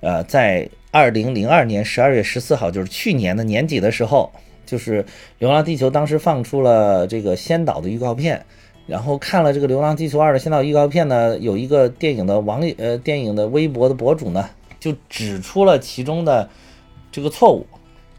[0.00, 4.30] 呃，在二零零二年十二月十四号，就是去年的年底的时候，
[4.66, 5.02] 就是
[5.38, 8.44] 《流浪地球》当时放出了这个先导的预告片，
[8.86, 16.50] 然后看了这个《流浪地球二》的先导预告片呢，有一个电影的网里呃电影的微博的博主呢，就指出了其中的
[17.10, 17.66] 这个错误。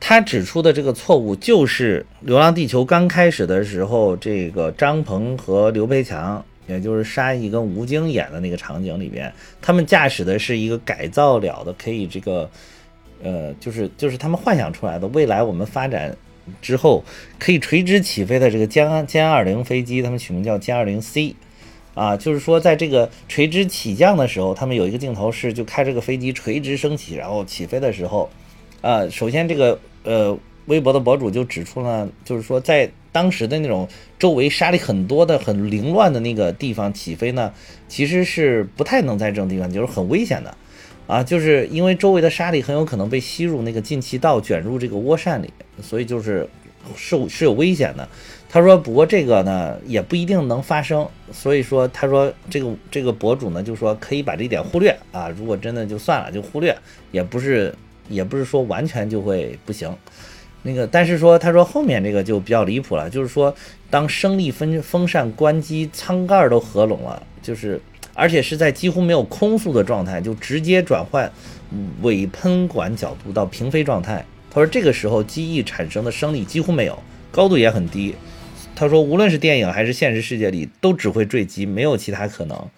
[0.05, 12.49] 他指出的这个错误，就是《流浪地球》刚开始的时候，这个张鹏和刘培强，也就是沙溢跟吴京演的那个场景里边，他们驾驶的是一个改造了的，可以这个，
[13.23, 16.13] 呃，就是就是他们幻想出来的未来我们发展
[16.61, 17.01] 之后
[17.39, 21.33] 可以垂直起飞的这个歼歼二零飞机，他们取名叫歼二零 C，
[21.93, 28.29] 啊，就是说在这个垂直起降的时候，他们有一个镜头是就开这个飞机垂直升起，然后起飞的时候，
[28.81, 29.79] 啊，首先这个。
[30.03, 33.87] 呃，微博的博主就指出了，就是说在当时的那种
[34.17, 37.53] 周围沙粒很多的、很凌乱的那个地方起飞呢，
[37.87, 40.57] 其实是不太能在这种地方，就是很危险的，
[41.05, 46.47] 啊，就是因为周围的沙粒很有可能被吸入那个进气道，卷入这个涡扇里，所以就是
[46.95, 48.07] 是是有危险的。
[48.49, 56.75] 他说，不过这个呢也不一定能发生，所以说他说这个这个博主呢就说可以把这一点忽略啊，如果真的就算了，就忽略，
[57.11, 57.73] 也不是。
[58.09, 59.95] 也不是说完全就会不行，
[60.63, 63.53] 那个，但是说他说后面这个就比较离谱了，就是说
[63.89, 67.79] 当升力风风扇关机，舱盖都合拢了，就是
[68.13, 71.31] 而且是在几乎没有空速的状态，就直接转换
[72.01, 74.25] 尾喷管角度到平飞状态。
[74.49, 78.15] 他说这个时候机翼产生的升力几乎没有，高度也很低。
[78.75, 82.69] 他说无论是电影还是现实世界里都只会坠机，没有其他可能。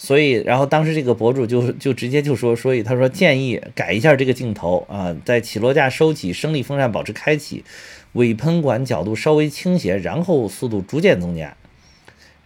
[0.00, 7.64] 所以，然后当时这个博主就就直接就说，所以他说建议改一下这个镜头啊，在起落架收起，升力风扇保持开启，
[8.12, 11.56] 尾喷管角度稍微倾斜，然后速度逐渐增加。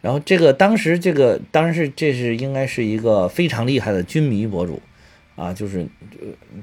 [0.00, 4.80] 然后这个当时这个当时这是应该是一个非常厉害的军迷博主
[5.36, 5.86] 啊，就是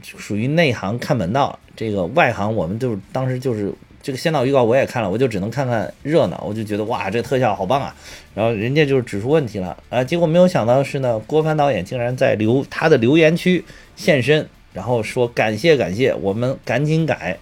[0.02, 3.72] 属于内行看门道，这个外行我们就是当时就是。
[4.02, 7.94] 这个先导预告我也看了，我就只能看看热闹，我就觉得哇，这特效好棒啊！
[8.34, 13.66] 然后人家就是指出问题了啊，结果没有想到是呢，郭帆导演竟然在留他的留言区
[13.98, 17.38] 现身，然后说感谢感谢，我们赶紧改。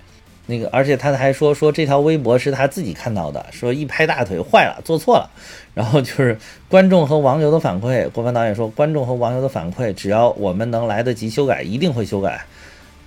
[0.47, 5.29] 那个，而且他还说说这条微博是他自己看到的，说一拍大腿坏了，做错了。
[5.75, 6.35] 然后就是
[6.67, 12.45] 观众和网友的反馈，郭帆导演说观众和网友的反馈，只要我们能来得及修改，一定会修改。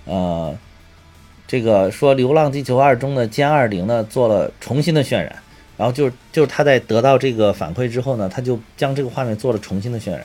[0.04, 0.56] 呃。
[1.50, 5.34] 这个说《流浪地球二》中的歼二零呢做了重新的渲染，
[5.76, 10.22] 然后就是就是他在得到这个反馈之后呢，他就将这个画面做了重新的渲染，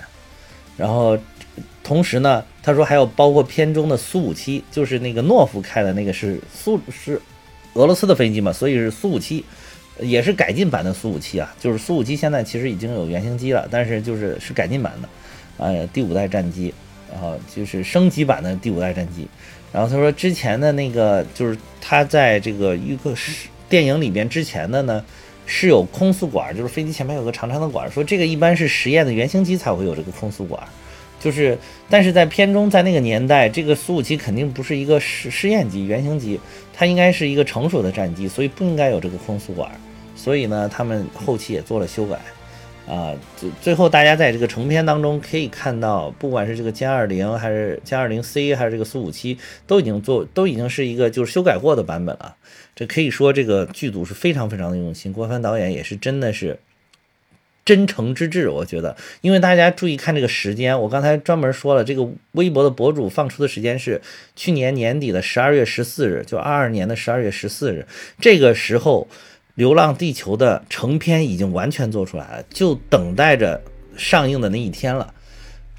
[0.77, 1.17] 然后
[1.83, 7.19] 同时呢，他说还有包括片中的苏五七，就是那个诺夫开的那个是苏是
[7.73, 9.43] 俄罗斯的飞机嘛，所以是苏五七，
[9.99, 15.09] 也是改进版的苏五七啊，就是苏五七现在其实已经有原型机了，但是就是是改进版的，
[15.57, 16.71] 呃，第五代战机，
[17.11, 19.27] 然后就是升级版的第五代战机。
[19.75, 25.03] 然后他说，之前的那个就是他在这个预告是电影里边之前的呢，
[25.45, 27.91] 是有空速管，就是飞机前面有个长长的管。
[27.91, 30.63] 说这个一般是实验的原型机才会有这个空速管，
[31.19, 31.57] 就是
[31.89, 36.39] 但是在片中，在那个年代，这个苏五七肯定不是一个试试验机、原型机，
[36.73, 39.69] 它应该是一个成熟的战机，所以不应该有这个空速管。
[40.15, 42.17] 所以呢，他们后期也做了修改。
[42.87, 52.35] 啊，最最后大家在这个成片当中可以看到，不管是这个歼二零还是歼二零 C 还是这个苏五七，都已经做都已经是一个就是修改过的版本了。
[52.75, 56.59] 这可以说这个剧组是非常非常的用心，郭帆导演也是真的是
[57.63, 58.49] 真诚之至。
[58.49, 63.99] 我觉得，因为大家注意看这个时间，我刚才专门说了，这个微博的博主放出的时间是
[64.35, 67.87] 去年年底的十二月十四日，就二二年的十二月十四日。
[68.19, 69.07] 这个时候，
[69.55, 73.61] 《流浪地球》的成片已经完全做出来了，就等待着
[73.97, 75.13] 上映的那一天了。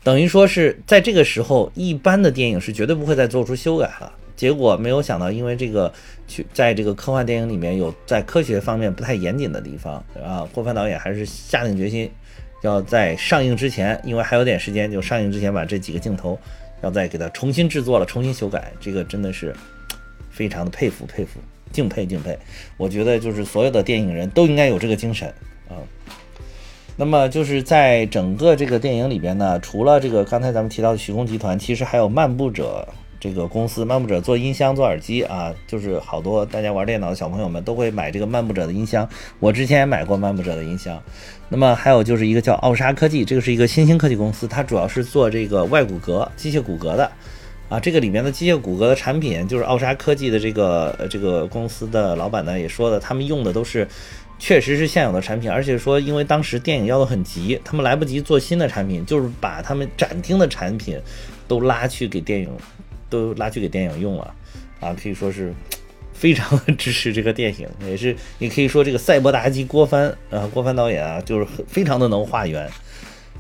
[0.02, 4.12] 等于说是在这个时候，一般的电影是绝对不会再做出修改了。
[4.36, 5.92] 结果没有想到，因为这个
[6.28, 12.10] 去在这个科幻电影里面有在科学方面不太严谨的地方啊，郭帆导演还是下定决心
[12.62, 16.38] 要在上映之前，因为还有点时间，就上映之前把这几个镜头
[16.82, 18.70] 要再给它重新制作了，重新修改。
[18.78, 19.54] 这个真的是
[20.30, 21.40] 非常的佩服佩服，
[21.72, 22.38] 敬佩敬佩。
[22.76, 25.28] 我觉得就是所有的电影人都应该有这个精神
[25.68, 25.76] 啊。
[26.96, 32.88] 那么就是在整个这个电影里边呢，除了这个刚才咱们提到的徐工集团，其实还有漫步者
[33.20, 33.84] 这个公司。
[33.84, 39.06] 漫步者做音箱、做耳机啊，就是好多大家玩电脑的小朋友们都会买这个漫步者的音箱。
[39.40, 40.98] 我之前也买过漫步者的音箱。
[41.50, 47.12] 那么还有就是一个叫奥沙科技，这个是一个新兴科技公司，它主要是做这个外骨骼、机械骨骼的
[47.68, 47.80] 啊。
[47.80, 53.86] 这个里面的机械骨骼的产品，就是奥沙科技的这个这个公司的老板呢也说的，他们用的都是。
[54.38, 61.00] 确实是现有的产品，而且说，因为当时电影要的很急，他们来不及做新的产品，就是把他们展厅的产品
[61.48, 62.50] 都拉去给电影，
[63.08, 64.34] 都拉去给电影用了，
[64.78, 65.54] 啊，可以说是
[66.12, 72.68] 非常支持这个电影，也是也可以说这个赛博妲己郭帆啊，郭帆导演啊，就是非常的能化缘，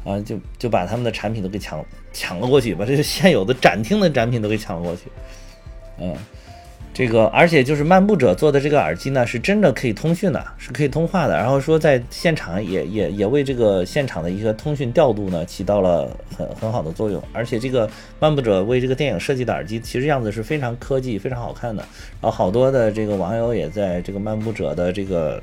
[0.02, 1.84] 啊，就就把他们的产品都给抢
[2.16, 5.02] 抢了过去，把这个现有的展厅的展品都给抢了过去，
[6.00, 6.16] 嗯。
[6.94, 11.36] 这个，而且就是漫步者做的这个耳机呢，是真的可以通讯的，是可以通话的。
[11.36, 17.22] 然后说在现场也也也为这个现场的一个通讯调度呢起到了很很好的作用。
[17.34, 17.86] 而且这个
[18.18, 21.82] 漫步者为这个电影设计的耳机，其实样子是非常科技、非常好看的。
[22.22, 25.42] 然后好多的这个网友也在这个漫步者的这个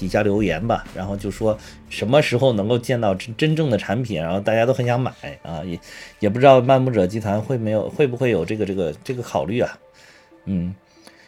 [0.00, 1.56] 底下留言吧，然后就说
[1.90, 5.78] 什么时候能够见到真真正的产品，然后大家都很想买啊，也
[6.20, 9.78] 也不知道漫步者集团会没有会不会有这个这个这个考虑啊。
[10.46, 10.74] 嗯，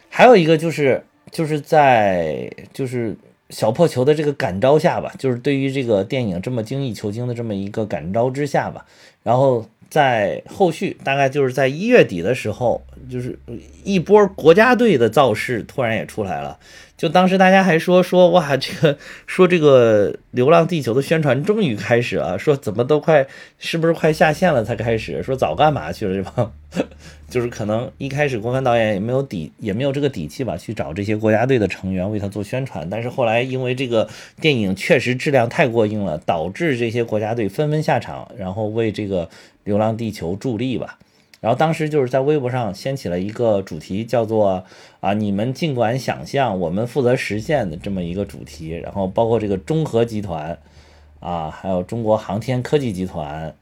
[0.09, 3.15] 还有一个就是，就是在就是
[3.51, 8.83] 小破球的这个感召下吧，就是对于这个电影这么精益求精的这么一个感召之下吧，
[9.23, 13.39] 然后在后续大概就是在一月底的时候，就是
[13.83, 16.59] 一波国家队的造势突然也出来了。
[16.95, 23.25] 就当时大家还说说哇，这个说这个《流浪地球》的宣传终于开始了，说怎么都快
[23.57, 25.21] 是不是快下线了才开始？
[25.21, 26.53] 说早干嘛去了这帮？
[27.29, 32.87] 就是可能一开始郭帆导演也没有底，也没有这个底气吧，去找这些国家队的成员为他做宣传。
[32.89, 34.07] 但是后来因为这个
[34.39, 39.29] 电影确实质量太过硬了，导致这些国家队纷纷下场，然后为这个《个
[39.63, 40.97] 流浪地球》助力吧。
[41.39, 44.63] 然后当时就是在微博上掀起了一个主题，叫做
[45.01, 48.69] “啊，你们尽管想象，我们负责实现”的这么一个主题。
[48.69, 50.57] 然后包括这个中核集团，
[51.19, 53.53] 啊，还有中国航天科技集团，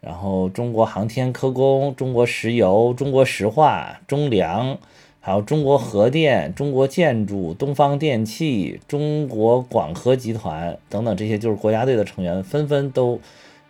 [0.00, 4.78] 然后中国航天科工、中国石油、中国石化、中粮，
[5.20, 13.20] 还有中国核电、中国建筑、东方电气、中国广核集团等等这些就是国家队的成员，纷纷都，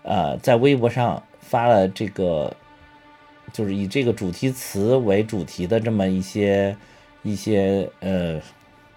[0.02, 2.54] 呃，在微博上发了这个。
[3.52, 6.76] 就是以这个主题词为主题的这么一些
[7.24, 8.40] 一些呃，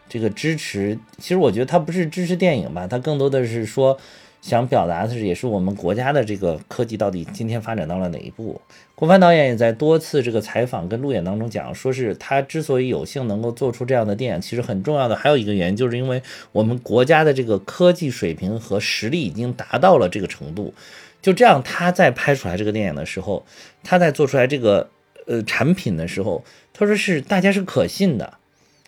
[0.07, 3.97] 这个支持，其实我觉得他不是支持电影吧，他更多的是说
[4.43, 8.59] 想表达的是，也是我们国家的这个科技到底今天发展到了哪一步。
[8.93, 20.73] 郭帆导演也在多次这个采访跟路演当中讲，说是他之所以有幸能够做出这样的电影，其实很重要的还有一个原因，就是因为我们国家的这个科技水平和实力已经达到了这个程度。
[21.21, 23.45] 就这样，他在拍出来这个电影的时候，
[23.81, 24.89] 他在做出来这个
[25.25, 28.33] 呃产品的时候，他说是大家是可信的。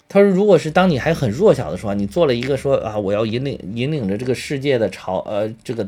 [0.07, 5.87] 他说，如果是当你还很弱小的时候，你做了一个说啊，我要引领引领着这个世界的潮呃这个。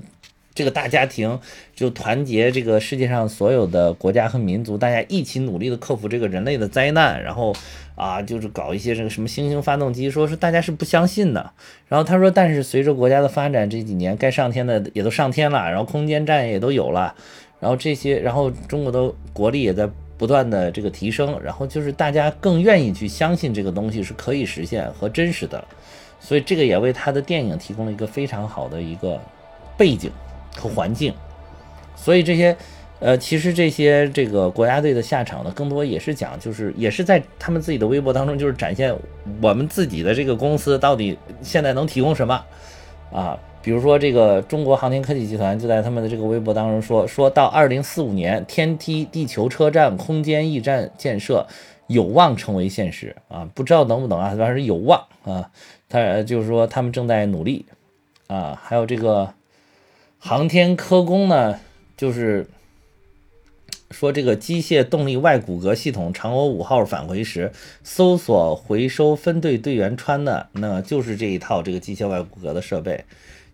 [0.58, 1.40] 这个大家庭
[1.76, 7.56] 就团结这个世界上所有的国家和民族，大家一起努力的克服这个人类的灾难，然后
[7.94, 11.52] 啊，就是搞一些这个什么新型发动机，说是大家是不相信的。
[11.88, 17.14] 然后他说，但是随着国家的发展，这几年该上天的也都上天了，然后空间站也都有了，
[17.60, 25.64] 然后这些，然后中国的国力也在不断的这个提升，然后就是大家更愿意去相信这个东西是可以实现和真实的，
[26.20, 29.20] 所以这个也为他的电影提供了一个非常好的一个
[29.78, 30.12] 背景。
[30.60, 31.14] 和环境，
[31.96, 32.58] 所以这些，
[33.00, 38.92] 呃，其实这些这个国家队的下场呢，更多也是讲，就是也是在他们自己的微博当中，就是展现
[39.40, 42.44] 我们自己的这个公司到底现在能提供什么
[43.14, 43.38] 啊？
[43.68, 51.46] 比如说这个中国航天科技集团就在他们的这个微博当中说，说到二零四五年，天梯地球车站空间驿站建设
[51.88, 55.52] 有望成为现实啊，不知道能不能啊，反正是有望啊。
[55.90, 57.66] 他就是说他们正在努力。
[58.28, 59.34] 啊，还有这个
[60.18, 61.60] 航天科工呢，
[61.98, 62.48] 就是
[63.92, 67.52] 说这个机械动力外骨骼系统嫦娥五号返回时，
[67.84, 73.04] 搜索回收分队队员穿的，那就是这一套这个机械外骨骼的设备。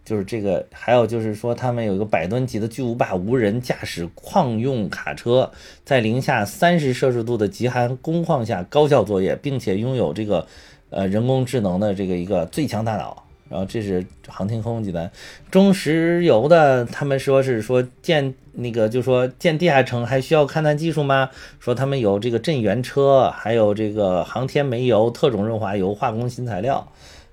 [0.05, 5.51] 就是这个，还有就是说，他们有一个百吨级的巨无霸无人驾驶矿用卡车，
[5.85, 10.45] 在零下三十摄氏度的极寒工况下高效作业，并且拥有这个
[10.89, 13.23] 呃人工智能的这个一个最强大脑。
[13.49, 15.11] 然后这是航天科工集团，
[15.51, 21.29] 中石油的，他们说是说建那个，就说建地下城还需要勘探技术吗？
[21.59, 26.91] 说他们有这个震源车，还有这个航天煤油、特种润滑油、化工新材料，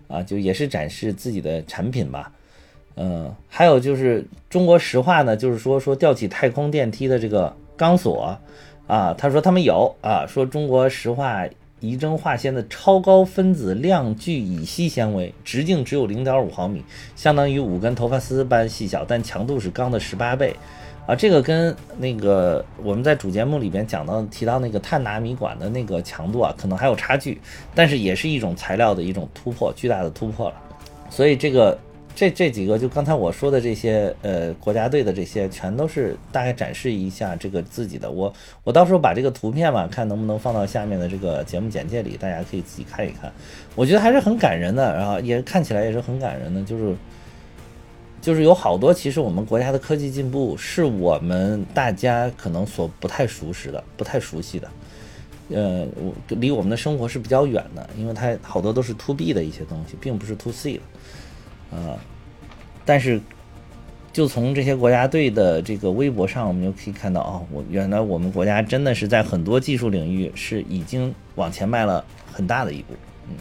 [0.09, 2.31] 啊，就也是展示自己的产品吧。
[2.97, 8.37] 嗯，还有就是中国石化呢，就是说说吊起太空电梯的这个钢索
[8.87, 11.47] 啊，他说他们有啊，说中国石化
[11.79, 16.85] 仪征化纤的超高分子量聚乙烯纤维，直径只有零点五毫米，
[17.17, 20.55] 相当于五根头发丝般细小，但强度是钢的十八倍
[21.07, 21.15] 啊。
[21.15, 27.41] 这个跟那个我们在主节目里边讲到提到那个碳纳米管的那个强度啊，可能还有差距，
[27.75, 30.57] 但是也是一种材料的一种突破，巨大的突破了。
[31.09, 31.79] 所以这个。
[32.21, 38.11] 这这几个就刚才我说的这些，呃，国家队的这些，全都是大概展示一下这个自己的。
[38.11, 38.31] 我
[38.63, 43.33] 我到时候把这个图片嘛，看能不能放到下面的这个节目简介里，大家可以自己看一看。
[43.75, 46.95] 我觉得还是很感人的，然后也看起来也是很感人的，就是
[48.21, 54.71] 就是有好多其实我们国家的科技进步是我们大家可能所不太熟识的、不太熟悉的，
[55.49, 60.83] 呃，我离我们的生活是比较远的，因为它好多都是 to B 的一些东西，并不是 to C 的。
[61.73, 61.97] 呃，
[62.91, 63.21] 但是
[64.13, 72.95] 就从这些国家队的这个微博上，我们就可以看到啊，我原来我们国家真的是在很多技术领域是已经往前迈了很大的一步。
[73.29, 73.37] 嗯，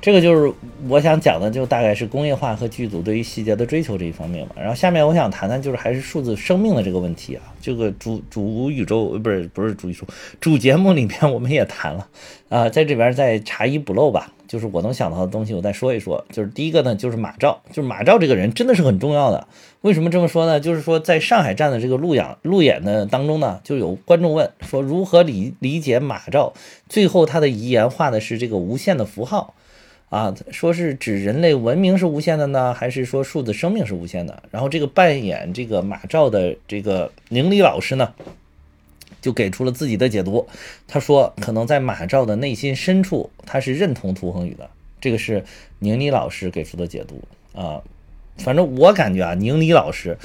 [0.00, 0.52] 这个就是
[0.88, 4.56] 我想讲的，就大概是工业化和剧组对于细节的追求这一方面嘛。
[4.58, 7.54] 然后下面我想谈谈，就是还是数字生命的这个问题啊。
[7.60, 10.04] 这个主主宇宙不是不是主宇宙
[10.40, 12.08] 主节目里面我们也谈了
[12.48, 14.32] 啊，在这边再查一补漏吧。
[14.48, 16.24] 就是我能想到的东西，我再说一说。
[16.32, 19.46] 就是第一个呢，就是马照，就是马照这个人真的是很重要的。
[19.82, 20.58] 为什么这么说呢？
[20.58, 26.52] 就是说在上海站的这个路演路演的当中呢，就有观众问说，如何理理解马照？
[26.88, 29.54] 最后他的遗言画的是这个无限的符号
[30.08, 34.42] 啊，说是指人类文明是无限的呢，还是说数字生命是无限的？
[34.50, 38.14] 然后这个扮演这个马照的这个宁理老师呢？
[39.20, 40.46] 就给出了自己的解读。
[40.86, 44.68] 他说，可能在马照的内心深处，他是认同涂恒宇的。
[45.00, 45.44] 这个是
[45.78, 47.22] 宁理老师给出的解读
[47.58, 47.80] 啊。
[48.38, 50.18] 反正我感觉啊，宁理老师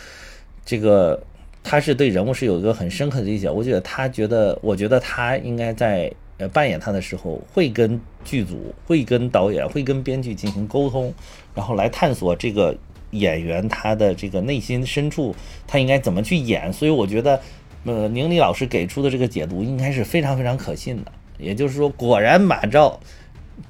[0.66, 1.24] 这个
[1.64, 3.50] 他是对人物是有一个很深刻的理解。
[3.50, 11.14] 我觉得他觉得，我觉得他应该在呃扮演他的时候，会跟剧组、会跟导演、会跟编剧进行沟通，
[11.54, 12.76] 然后来探索这个
[13.12, 15.36] 演员他的这个内心深处，
[15.68, 16.74] 他应该怎么去演。
[16.74, 17.40] 所以我觉得。
[17.86, 21.12] 呃，宁理老师给出的这个解读应该是非常非常可信的。
[21.38, 23.00] 也就是说，果然马照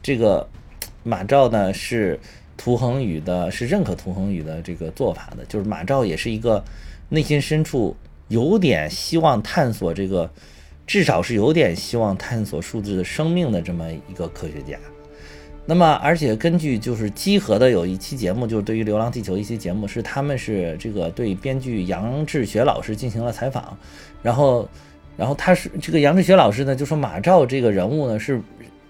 [0.01, 0.47] 这个
[1.01, 2.19] 马照呢是
[2.55, 5.43] 涂恒宇的，是认可涂恒宇的这个做法的。
[5.45, 6.63] 就是马照也是一个
[7.09, 7.95] 内心深处
[8.27, 10.29] 有点希望探索这个，
[10.85, 14.77] 至少是有点希望探索数字生命的这么一个科学家。
[15.65, 23.77] 那么，而且根据就是基合的有一期节目，就是对于《流浪地球》一期节目，是他们是这个对编剧杨志学老师进行了采访，
[24.21, 24.67] 然后，
[25.15, 28.41] 然后他是这个杨志学老师呢，就说马照这个人物呢是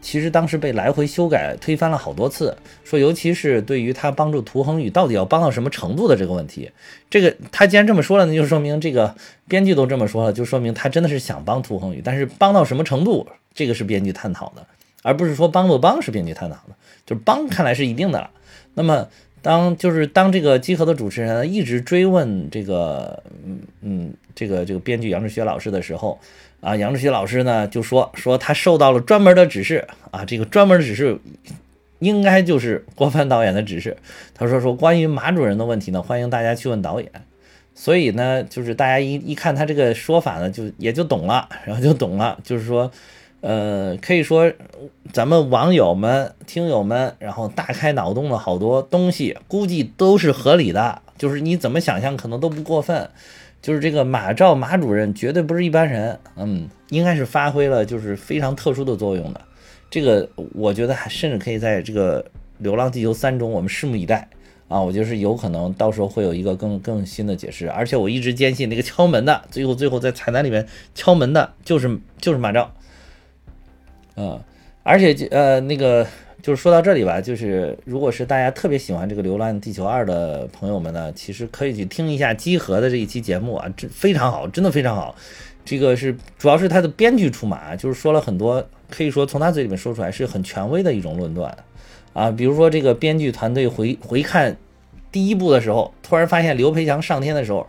[0.02, 6.72] 其实当时被来回修改推翻了好多次，说尤其是对于他帮助涂恒宇到底要帮到什么程度的这个问题，
[7.08, 9.16] 这个他既然这么说了，那就说明这个
[9.48, 14.66] 编剧都这么说了，就说明他真的是想帮涂恒宇，但是帮到什么程度，这个是编剧探讨的。
[15.04, 16.74] 而不是说帮不帮是编剧探讨的，
[17.06, 18.32] 就是帮看来是一定的了。
[18.74, 19.08] 那么
[19.44, 26.18] 当就是当这个集合的主持人一直追问这个嗯嗯这个这个编剧杨志学老师的时候
[26.62, 31.20] 啊，杨志学老师呢就说说他受到了专门的指示啊，这个专门的指示
[32.00, 33.98] 应该就是郭帆导演的指示。
[34.34, 37.12] 他说说关于马主任的问题呢，欢迎大家去问导演。
[37.76, 42.90] 所以呢，就是大家一一看他这个说法呢，就也就懂了，然后就懂了，就是说。
[43.44, 44.50] 呃，可以说，
[45.12, 51.02] 咱们网友们、听友们，然后大开脑洞的好多东西，估计都是合理的。
[51.18, 53.10] 就是你怎么想象，可能都不过分。
[53.62, 59.42] 就是这个马照马主任绝对不是一般人，嗯，应该是发挥了就是非常特殊的作用的。
[59.92, 62.24] 这个我觉得还甚至可以在这个
[62.60, 64.26] 《流浪地球三》中，我们拭目以待
[64.70, 64.80] 啊！
[64.80, 67.70] 我就是有可能到时候会有一个更更新的解释。
[67.70, 70.66] 而且我一直坚信，那个敲门的，最后最后在彩蛋里面
[70.96, 72.74] 敲门的，就是就是马照。
[74.16, 74.40] 嗯，
[74.84, 76.06] 而且呃，那个
[76.42, 85.16] 就是说到这里吧，就是如果是大家特别喜欢这个《流浪地球二》的朋友们呢，其实可以去听一下集合的这一期节目啊，这非常好，真的非常好。
[85.66, 91.58] 这个是主要是他的编剧出马，就是说了很多，可以说从他嘴里面说出来是很权威的一种论断
[92.12, 92.30] 啊。
[92.30, 94.58] 比如说这个编剧团队回回看
[95.12, 97.66] 第一部的时候，突然发现刘培强上天的时候，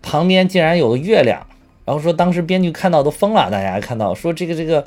[0.00, 1.44] 旁边竟然有个月亮，
[1.84, 4.86] 然后说当时编剧看到都疯了，大家看到说这个这个。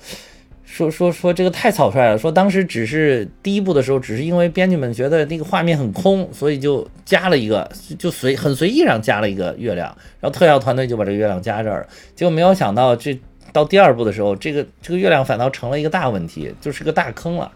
[0.70, 2.18] 说说说这个太草率了。
[2.18, 9.88] 说当时只是第一部的时候，只是因为编剧们觉得那个画面很空，所以就加了一个，就随很随意上加了一个月亮，
[10.20, 11.88] 然后特效团队就把这个月亮加这儿了。
[12.14, 13.18] 结果没有想到，这
[13.54, 17.50] 到第二部的时候，这个这个月亮反倒成了一个大问题，就是个大坑了。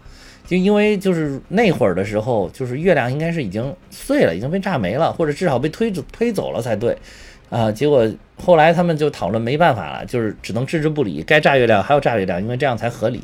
[0.44, 6.96] 就因为就是那会儿的时候，就是月亮应该是已经碎了，已经被炸没了，或者至少被推走推走了才对。
[7.52, 8.10] 啊，结果
[8.42, 11.22] 后来他们就讨论，没办法了，就是只能置之不理。
[11.22, 13.22] 该炸月亮还要炸月亮，因为这样才合理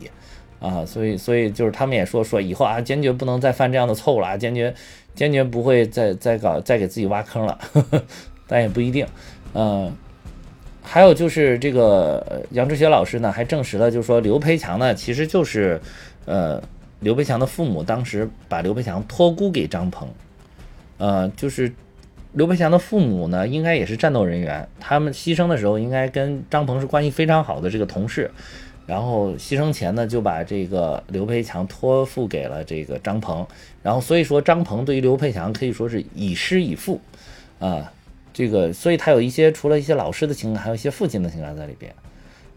[0.61, 0.85] 啊。
[0.85, 4.75] 所以，所以就是他们也说说以后啊，坚决不能再犯这样的错误了，坚决
[5.15, 7.59] 坚决不会再再搞再给自己挖坑了。
[8.47, 9.07] 但也不一定。
[9.55, 9.91] 嗯，
[10.83, 15.81] 还有就是这个杨志学老师呢，还证实了，就是说刘培强呢，其实就是
[16.27, 16.63] 呃
[17.01, 20.07] 刘培强的父母当时把刘培强托孤给张鹏，
[20.99, 21.73] 呃，就是。
[22.33, 24.69] 刘培强的父母呢，应该也是战斗人员。
[24.79, 28.31] 他们牺牲的时候，应该跟张鹏是关系非常好的这个同事。
[28.87, 33.47] 然后牺牲前呢，就把这个刘培强托付给了这个张鹏。
[33.83, 37.01] 然后所以说，张鹏对于刘培强可以说是以师以父
[37.59, 37.93] 啊。
[38.33, 41.93] 这个，所以他有一些除了一些老师的情感，还有一些父亲的情感在里边。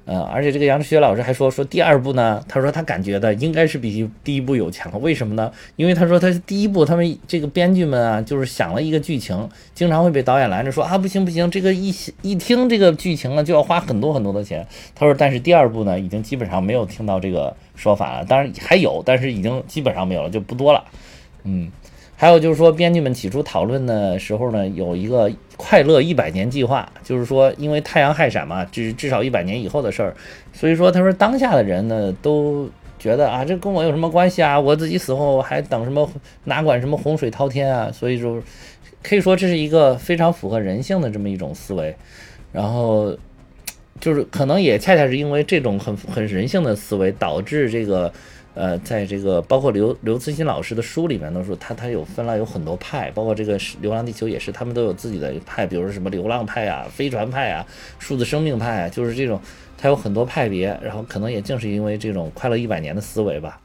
[0.04, 5.52] 呃，而且这个杨志学老师还说说第二部呢，他说他感觉的应该是比第一部有强，为什么呢？
[5.76, 11.94] 因为他说他是第一部，他们这个编剧们啊，就是想了一个剧情，经常会被导演拦着说啊，不行不行，这个一
[12.24, 14.66] 一听这个剧情呢，就要花很多很多的钱。
[14.96, 20.84] 他说，但是第二部呢，已经基本上没有听到这个说法了，当然还有，但是已经基本上没有了，就不多了。
[21.44, 21.72] 嗯。
[22.18, 25.32] 还有就是说，编剧们起初讨论的时候呢，有一个
[25.64, 30.16] 快乐一百年计划，就是说，因为太阳害闪嘛，至至少一百年以后的事儿，
[30.52, 34.60] 所以说他说当下的人呢都觉得啊，这跟我有什么关系啊？
[34.60, 36.10] 我自己死后还等什么？
[36.46, 37.92] 哪管什么洪水滔天啊？
[37.92, 38.42] 所以说，
[39.04, 41.96] 可以说这是一个非常符合人性的这么一种思维。
[42.52, 43.16] 然后
[44.00, 48.12] 就是可能也恰恰是因为这种很很人性的思维，导致这个。
[48.54, 57.66] 呃，在这个包括刘刘慈欣老师的书里面都说，他他有分了有很多派，包括这个《流浪地球》也是，他们都有自己的派，比如说什么流浪派啊、飞船派啊、
[57.98, 59.40] 数字生命派啊，就是这种，
[59.78, 60.78] 他有很多派别。
[60.84, 63.62] 然后可能也正是因为这种快乐一百年的思维吧。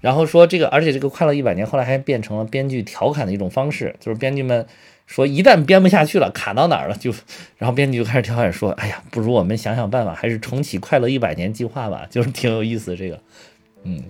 [0.00, 4.64] 然后说这个，而且这个快乐一百年后来还变成了编剧调侃的一种方式，就是编剧们
[5.06, 7.12] 说一旦编不下去了，卡到哪儿了就，
[7.56, 13.20] 然后编剧就开始调侃说，哎呀，不如我们想想办法，还是重启快乐一百年计划吧，就是挺有意思这个，
[13.82, 14.00] 嗯。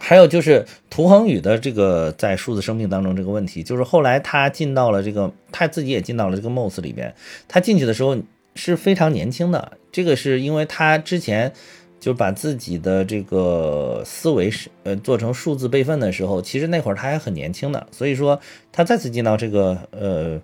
[0.00, 7.14] 还有就是涂恒宇的这个在数字生命当中这个问题，就是后来他进到了这个他自己也进到了这个 MOS 里边，
[7.46, 8.16] 他进去的时候
[8.54, 11.52] 是非常年轻的，这个是因为他之前
[12.00, 18.40] 就把自己的这个思维是呃做成数字备份的时候，其实那会儿他还很年轻的，所以说
[18.72, 20.40] 他再次进到这个呃。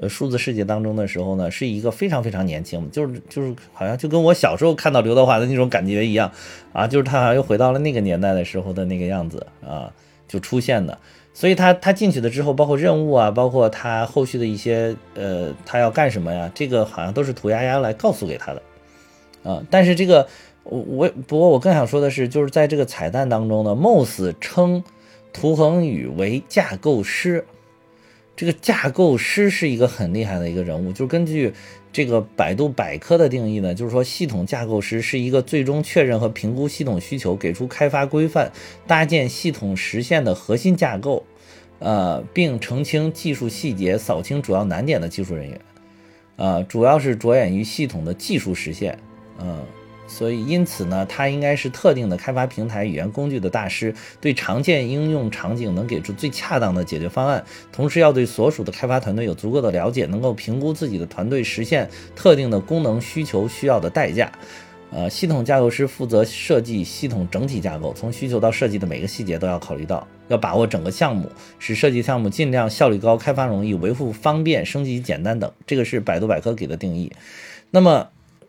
[0.00, 6.30] 呃，数字世界当中的时候呢，是一个非常非常年轻，就是就是好像就跟我小时候看到刘德华的那种感觉一样
[6.72, 9.92] 啊，就是他好像又回到了那个年代的时候的那个样子啊，
[10.28, 10.96] 就出现的。
[11.34, 16.48] 所以他他进去了之后，包括任务啊，包括他后续的一些呃，他要干什么呀？
[16.54, 18.62] 这个好像都是涂鸦鸦来告诉给他的
[19.42, 19.60] 啊。
[19.68, 20.28] 但是这个
[20.62, 24.84] 我我不过我更想说的是，就是在这个彩蛋当中呢，Moss 称
[25.32, 27.44] 涂恒宇为架构师。
[28.38, 31.52] 这个架构师是一个很厉害的一个人物，就根据
[31.92, 38.52] 这个百度百科的定义呢，就是说系统架构师是一个最终确认和评估系统需求，给出开发规范、
[38.86, 41.24] 搭建系统实现的核心架构，
[41.80, 45.60] 呃，并澄清技术细节、扫清主要难点的技术人员，
[46.36, 48.96] 呃，主要是着眼于系统的技术实现，
[49.40, 49.66] 嗯。
[50.08, 64.32] 所以，因此呢，他应该是特定的开发平台语言工具的大师，对常见应用场景能给出最恰当的解决方案，同时要对所属的开发团队有足够的了解，能够评估自己的团队实现特定的功能需求需要的代价。
[64.90, 75.52] 呃，系统架构师负责设计系统整体架构，从需求到设计的每个细节都要考虑到，要把握整个项目，使设计项目尽量效率高、开发容易、维护方便、升级简单等。
[75.66, 77.12] 这个是百度百科给的定义。
[77.70, 78.08] 那么。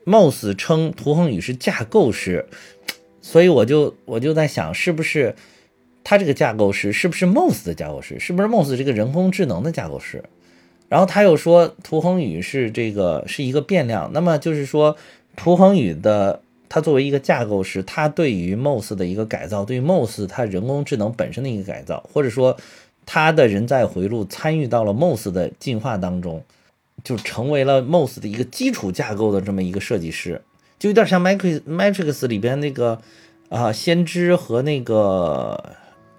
[0.09, 2.45] MOS 称涂恒宇是架构师，
[3.21, 5.35] 所以我就我就在想，是不是
[6.03, 8.19] 他这个架构师是不是 MOS 的架构师？
[8.19, 10.23] 是不是 MOS 这个人工智能的架构师？
[10.87, 14.97] 然后他又说涂恒宇是这个是一个变量，那么就是说
[15.35, 22.57] 涂恒宇的他作为一个架构师，他对于 MOS 的一个改造，对于 MOS 他人工智能本身的一个改造，或者说
[23.05, 26.43] 他的人在回路参与到了 MOS 的进化当中，
[27.03, 30.41] 就成为了 MOS 的一个基础架构的这么一个设计师，
[30.77, 32.99] 就有点像 Matrix Matrix 里边那个
[33.49, 35.75] 啊先知和那个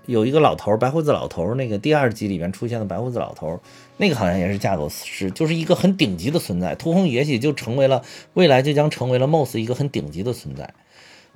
[0.07, 3.61] 有一个老头白胡子老头，那个第二集里边出现的白胡子老头。
[3.99, 6.75] 那个好像也是架构师，就是一个很顶级的存在。
[6.75, 8.03] 屠洪宇也许就成为了
[8.33, 10.73] 未来就将成为了 MOS 一个很顶级的存在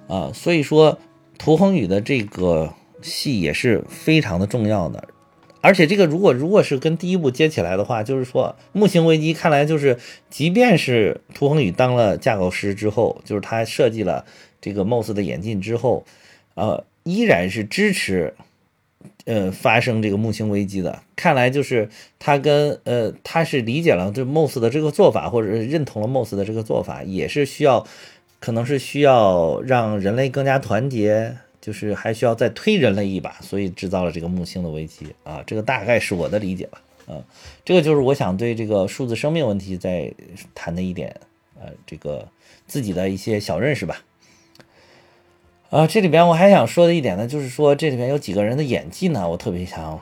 [0.09, 0.33] 啊。
[0.33, 0.99] 所以说，
[1.39, 2.73] 屠洪宇的这个
[3.03, 5.09] 戏也是非常的重要的。
[5.65, 9.97] 而且这个如果如果是跟第一部接起来的话，就是说木星危机看来就是，
[10.29, 14.27] 即便是屠恒宇当了架构师之后，就是他设计了
[14.61, 16.05] 这个 MOS 的演进之后，
[16.55, 18.35] 呃，依然是支持。
[19.27, 21.89] 呃，发生这个木星危机的，看来就是
[22.19, 27.87] 他跟呃，他是理解了这 MOS 的这个做法，或者是认同了 MOS 的这个做法，也是需要，
[28.39, 37.25] 可能是需要让人类更加团结，就是还需要再推人类一把，所以制造了这个木星的危机啊，这个大概是我的理解吧，嗯，
[37.65, 40.13] 这个就是我想对这个数字生命问题在
[40.55, 41.19] 谈的一点，
[41.59, 42.29] 呃，这个
[42.67, 44.03] 自己的一些小认识吧。
[45.71, 49.99] 啊，这里边我还想说的一点呢，就是说这里边有几个人的演技呢，我特别想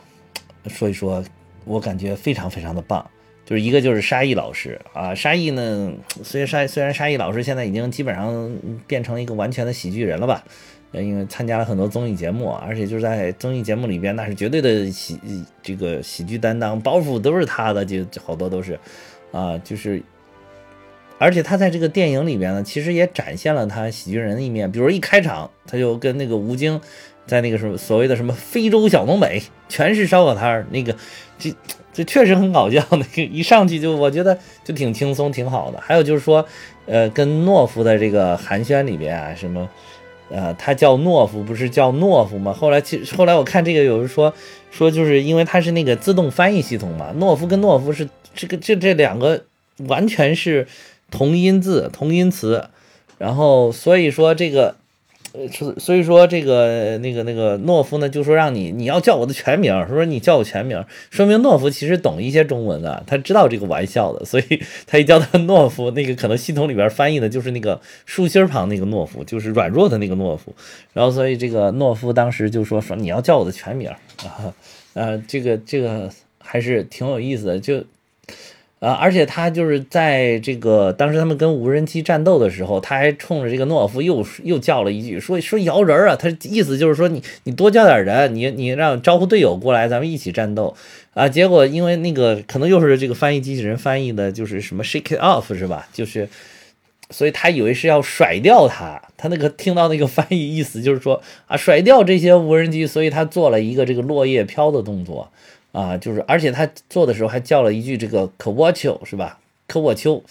[0.66, 1.24] 说一说，
[1.64, 3.08] 我感觉非常非常的棒。
[3.44, 5.92] 就是一个就是沙溢老师啊，沙溢呢，
[6.22, 8.56] 虽然沙虽然沙溢老师现在已经基本上
[8.86, 10.44] 变成了一个完全的喜剧人了吧，
[10.92, 15.18] 因为参加了很多综艺节目，而且就是在综艺节目里边那是绝对的喜
[15.62, 18.78] 这个喜剧担当，包袱都是他的，就好多都是
[19.30, 20.02] 啊，就是。
[21.18, 24.72] 而且他在这个电影里边呢，其实也展现了他喜剧人的一面。
[24.72, 26.80] 比如一开场，他就跟那个吴京，
[27.28, 30.96] 在那个什么所谓的什么非洲小东北，全是烧烤摊儿，那个
[31.38, 31.54] 这
[31.92, 32.84] 这确实很搞笑。
[32.90, 35.80] 那个一上去就我觉得就挺轻松，挺好的。
[35.80, 36.44] 还有就是说，
[36.86, 39.70] 呃，跟懦夫的这个寒暄里边啊，什么，
[40.32, 42.52] 呃，他叫诺夫，不是叫诺夫吗？
[42.52, 44.34] 后来其后来我看这个有人说
[44.72, 49.44] 说，就是因为他是那个自动翻译系统嘛，诺夫跟诺夫是这个这这两个
[49.86, 50.66] 完全是。
[51.12, 52.70] 同音字、同音词，
[53.18, 54.76] 然后所以说这个，
[55.32, 70.54] 呃，所以说这个那个那个懦夫呢，就说让你你要叫我的全名，说你叫我全名，说明懦夫其实懂一些中文的，他知道这个玩笑的，所以他一叫他懦夫，那个可能系统里边翻译的就是那个竖心旁那个懦夫，就是软弱的那个懦夫，
[70.92, 73.88] 然后所以这个懦夫当时就说说你要叫我的全名
[74.24, 74.52] 啊，
[74.92, 77.82] 呃，这个这个还是挺有意思的，就。
[78.82, 90.74] 啊，而且他就是在这个当时他们跟无人机战斗的时候，他还冲着这个诺夫又又叫了一句，说说摇人啊，他意思就是说你你多叫点人，你你让招呼队友过来，咱们一起战斗
[91.14, 91.28] 啊。
[91.28, 95.86] 结果因为那个可能又是这个翻译机器人翻译的，就是什么 shake it off 是吧？
[95.92, 96.28] 就是，
[97.10, 105.30] 所以他以为是要甩掉他，他那个听到那个翻译意思就是说啊甩掉这些无人机，所以他做了一个这个落叶飘的动作。
[105.72, 109.40] 啊，就是，而且他做的时候还叫了一句这个科沃丘是吧？
[109.66, 110.22] 科沃丘，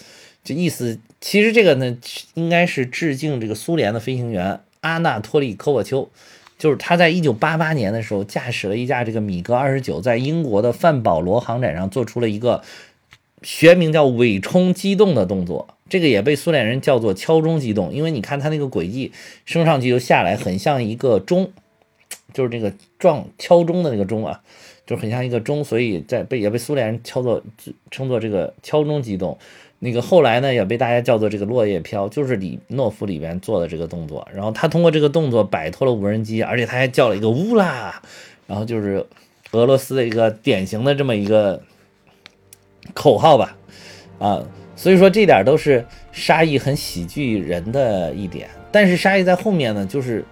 [0.44, 1.98] 这意思其实这个呢，
[2.34, 6.08] 应该是致敬这个苏联的飞行员阿纳托利科沃丘，
[6.58, 12.62] 就是他在一九八八年的时候驾驶了一架这个米格二十九，在英国的范保罗航展上做出了一个
[13.42, 19.10] 学名叫尾冲机动的动作，这个也被苏联人叫做敲钟机动，因为你看它那个轨迹
[19.44, 21.50] 升上去又下来，很像一个钟，
[22.32, 24.40] 就是这个撞敲钟的那个钟啊。
[24.84, 27.42] 就很像一个钟，所以在被也被苏联人敲做
[27.90, 29.38] 称作这个敲钟机动。
[29.78, 34.26] 那个后来呢，也被大家叫做这个落叶飘，就是李诺夫里边做的这个动作。
[34.32, 38.02] 然后他通过这个动作摆脱了无人机，而且他还叫了一个乌拉，
[38.46, 39.04] 然后就是
[39.52, 41.60] 俄罗斯的一个典型的这么一个
[42.94, 43.56] 口号吧。
[44.18, 44.44] 啊，
[44.76, 48.48] 所以说这点都是沙溢很喜剧人的一点。
[48.70, 50.24] 但是沙溢在后面呢，就是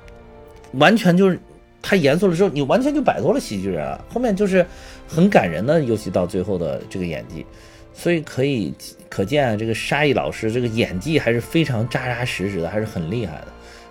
[0.74, 1.38] 完全就是。
[1.82, 3.98] 他严肃了之后，你完全就摆脱了喜剧人啊。
[4.12, 4.64] 后面就是
[5.08, 7.44] 很感人的，尤其到最后的这个演技，
[7.92, 8.72] 所以可以
[9.08, 13.46] 可见这个沙溢老师这个演技还是非常扎扎实实的，还是很厉害的。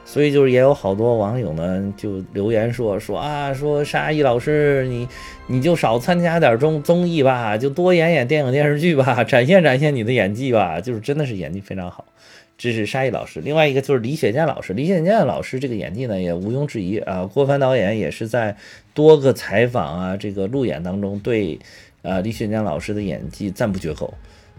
[0.06, 5.08] 所以就是也有好多网友们就留言说说啊，说沙溢老师你
[5.46, 12.04] 你就少参加点综综艺吧，就多演演电影电视剧吧，展现展现你的演技吧，就是真的是演技非常好。
[12.60, 14.74] 这是沙溢老师，另外一个就是李雪健老师。
[14.74, 17.26] 李雪健老师这个演技呢，也毋庸置疑啊。
[17.26, 18.54] 郭帆导演也是在
[18.94, 21.58] 多个采访啊，这个路演当中对，
[22.02, 24.14] 呃，李雪健老师的演技赞不绝口。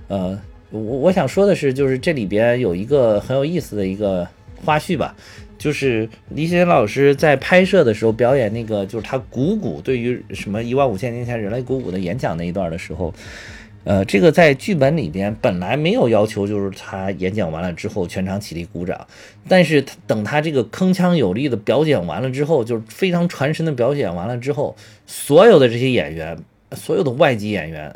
[0.08, 0.40] 呃，
[0.70, 4.26] 我我想说的是，就是这里边有一个很有意思的一个
[4.64, 5.14] 花絮吧，
[5.58, 13.12] 就是李雪健老师在拍摄的时候表演那个，就是他鼓鼓对于什么一万五千年前人类鼓鼓的演讲那一段的时候。
[13.84, 19.06] 呃，这个在剧本里边本来没有要求，就是他演讲完了之后全场起立鼓掌，
[19.48, 24.76] 但是等他这个铿锵有力的表演完了之后，就是非常传神的表演完了之后，
[25.06, 26.38] 所有的这些演员，
[26.72, 27.94] 所有的外籍演员，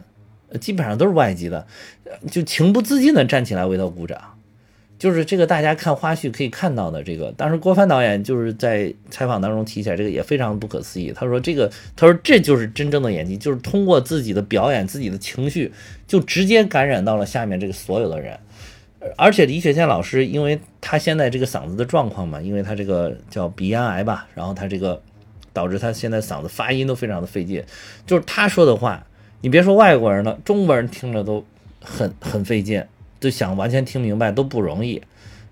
[0.60, 1.66] 基本上都是外籍的，
[2.30, 4.33] 就情不自禁的站起来为他鼓掌。
[5.04, 7.30] 就是这个，大家看花絮可以看到的这个。
[7.32, 11.12] 当时郭帆导演就是在采访当中提起来，这个也非常不可思议。
[11.14, 15.70] 他说：“这个，他说这就是真正的演技，就是通过自己的表演、自己的情绪，
[16.06, 18.38] 就直接感染到了下面这个所有的人。
[19.18, 25.02] 而且李雪健老师，因为他现在这个嗓子的状况嘛，因为他这个叫鼻咽癌吧，然后他这个
[25.52, 27.62] 导致他现在嗓子发音都非常的费劲。
[28.06, 29.06] 就是他说的话，
[29.42, 31.44] 你别说外国人了，中国人听着都
[31.82, 32.82] 很很费劲。”
[33.24, 35.00] 就想完全听明白都不容易，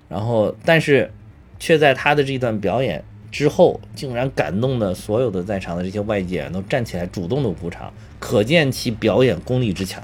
[0.07, 1.11] 然后但是
[1.59, 10.03] 却在他的这段表演之后，竟然感动的所有的在场的这些外界都站起来主动的鼓掌，可见其表演功力之强。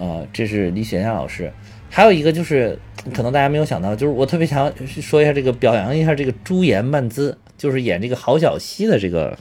[0.00, 1.52] 啊，这是李雪健老师。
[1.88, 2.76] 还有一个就是，
[3.14, 9.38] 可能大家没有想到，就是我特别想说一下这个表扬一下这个朱颜曼姿，就是演这个郝小西的这个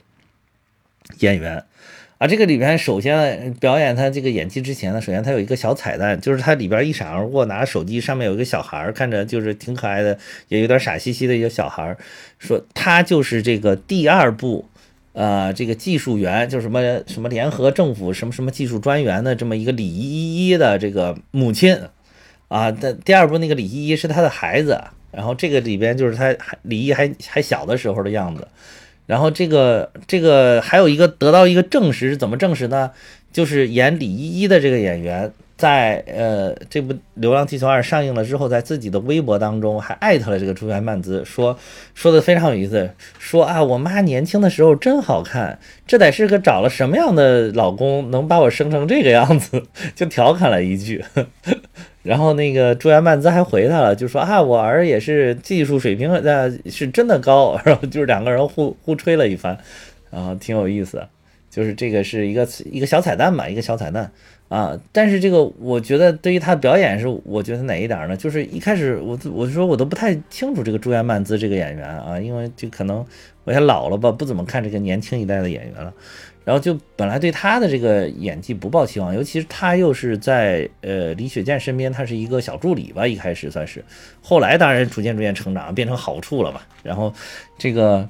[1.21, 1.65] 演员。
[2.23, 10.17] 啊，这个里边首先表演他这个演技之前呢，首先他有一个小彩蛋，就是他里边一闪而过，拿着手机，上面有一个小孩儿，看着就是挺可爱的，
[10.47, 11.97] 也有点傻兮兮的一个小孩儿，
[12.39, 14.69] 说他就是这个第二部，
[15.11, 21.77] 呃，这个技术员，就是什么什么联合政府什么什么技术专员的这么一个李依依的这个母亲，
[22.47, 28.47] 啊，的第二部那个李依依是他的孩子，然后这个里边就是他还李依还还小的时候的样子。
[29.05, 32.91] 然后这个这个还有一个得到一个证实是怎么证实呢？
[33.31, 41.57] 就是演李依依的这个演员，在呃这部《流浪地球二》上映了之后，在自己的微博当中还艾特了这个朱颜曼姿，说
[41.95, 49.63] 说的非常有意思，说啊我妈年轻的时候真好看，这得是个找了什么样的老公能把我生成这个样子，
[49.95, 51.03] 就调侃了一句。
[52.03, 59.57] 然后那个朱亚曼兹还回他了，就说啊，我儿也是技术水平呃是真的高， 然后就是两个人互互吹了一番，
[60.11, 61.01] 然后挺有意思，
[61.49, 64.11] 就是这个是一个一个小彩蛋吧，一个小彩蛋
[64.49, 64.77] 啊。
[64.91, 68.17] 但是这个我觉得对于他的表演是，我觉得哪一点呢？
[68.17, 73.05] 就是一开始我我说我都不太清楚这个朱亚曼兹这个演员啊，因为就可能
[73.45, 75.93] 我也老了吧，不怎么看这个年轻一代的演员了。
[76.45, 83.83] 然后就本来对他的这个演技不抱期望，尤其是他又是在呃李雪健身边，他是一个小助理吧，一开始算是，
[84.21, 86.61] 后来当然逐渐逐渐成长，变成好处了嘛。
[86.83, 87.13] 然后
[87.57, 88.07] 这个，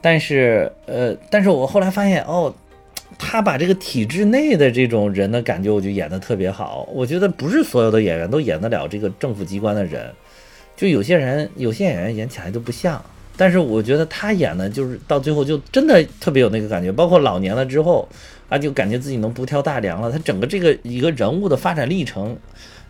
[0.00, 2.54] 但是呃，但是我后来发现哦，
[3.18, 6.86] 他把这个体制内的这种人的感觉，我就演得特别好。
[6.92, 10.12] 我觉得不是所有的演员都演得了这个政府机关的人，
[10.76, 13.02] 就有些人有些演员演起来就不像。
[13.36, 18.08] 但是我觉得他演的，就是到最后就真的特别有那个感觉，包括老年了之后
[18.48, 20.10] 啊，就感觉自己能不挑大梁了。
[20.12, 22.36] 他整个这个一个人物的发展历程，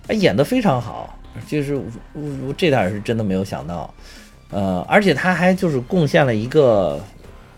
[0.07, 1.19] 啊，演得非常好，
[1.49, 1.75] 就是
[2.13, 3.93] 我这点是真的没有想到，
[4.51, 7.01] 呃，而且他还就是贡献了一个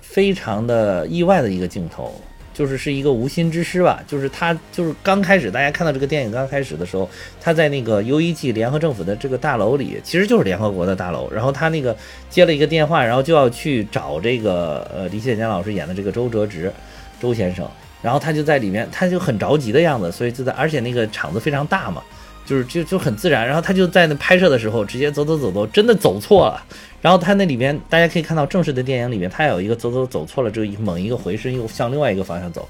[0.01, 2.14] 非常的意外的一个镜头。
[2.57, 7.07] 就是是一个无心之失吧，就是他就是刚开始大家看到这个电影刚开始的时候，
[7.38, 11.94] 他在那个 U E G 联合政府的这个大楼里，其实就是联合国的大楼，然后他那个
[12.30, 16.72] 接了一个电话，然后就要去找这个呃李雪健老师演的这个周哲直
[17.20, 17.68] 周先生，
[18.00, 22.02] 然后他就在里面，他就很着急的样子，所以就在而且那个场子非常大嘛。
[22.47, 26.62] 就是就就很自然，然后他就在那拍摄的时候，直接走走走走，真的走错了。
[27.03, 32.66] 然后他那里边，大家可以看到正式的电影里面，他有一个走走走错了，之后猛一个回身又向另外一个方向走。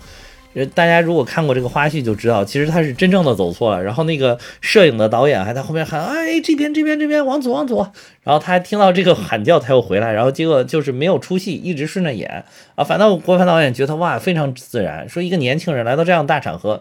[0.55, 3.83] 呃，大家如果看过这个花絮就知道，其实他是真正的走错了。
[3.83, 7.93] 然后那个摄影的导演还在后面喊：“哎，这边这边这边，往左往左。”
[8.24, 10.12] 然后他还听到这个喊叫，他又回来。
[10.14, 12.43] 然后结果就是没有出戏，一直顺着演
[12.74, 12.83] 啊。
[12.83, 16.81] 反倒郭帆导演觉得哇，非常自然，说一个年轻人来到这样大场合。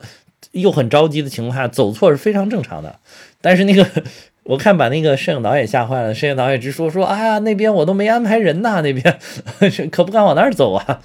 [0.51, 2.99] 又很着急的情况下走错是非常正常的，
[3.41, 3.85] 但是那个
[4.43, 9.19] 我看把那个摄影导演吓坏了，摄影导演直说说，哎呀那边我都没安排人呐， 那边
[9.91, 11.01] 可不敢往那儿走啊，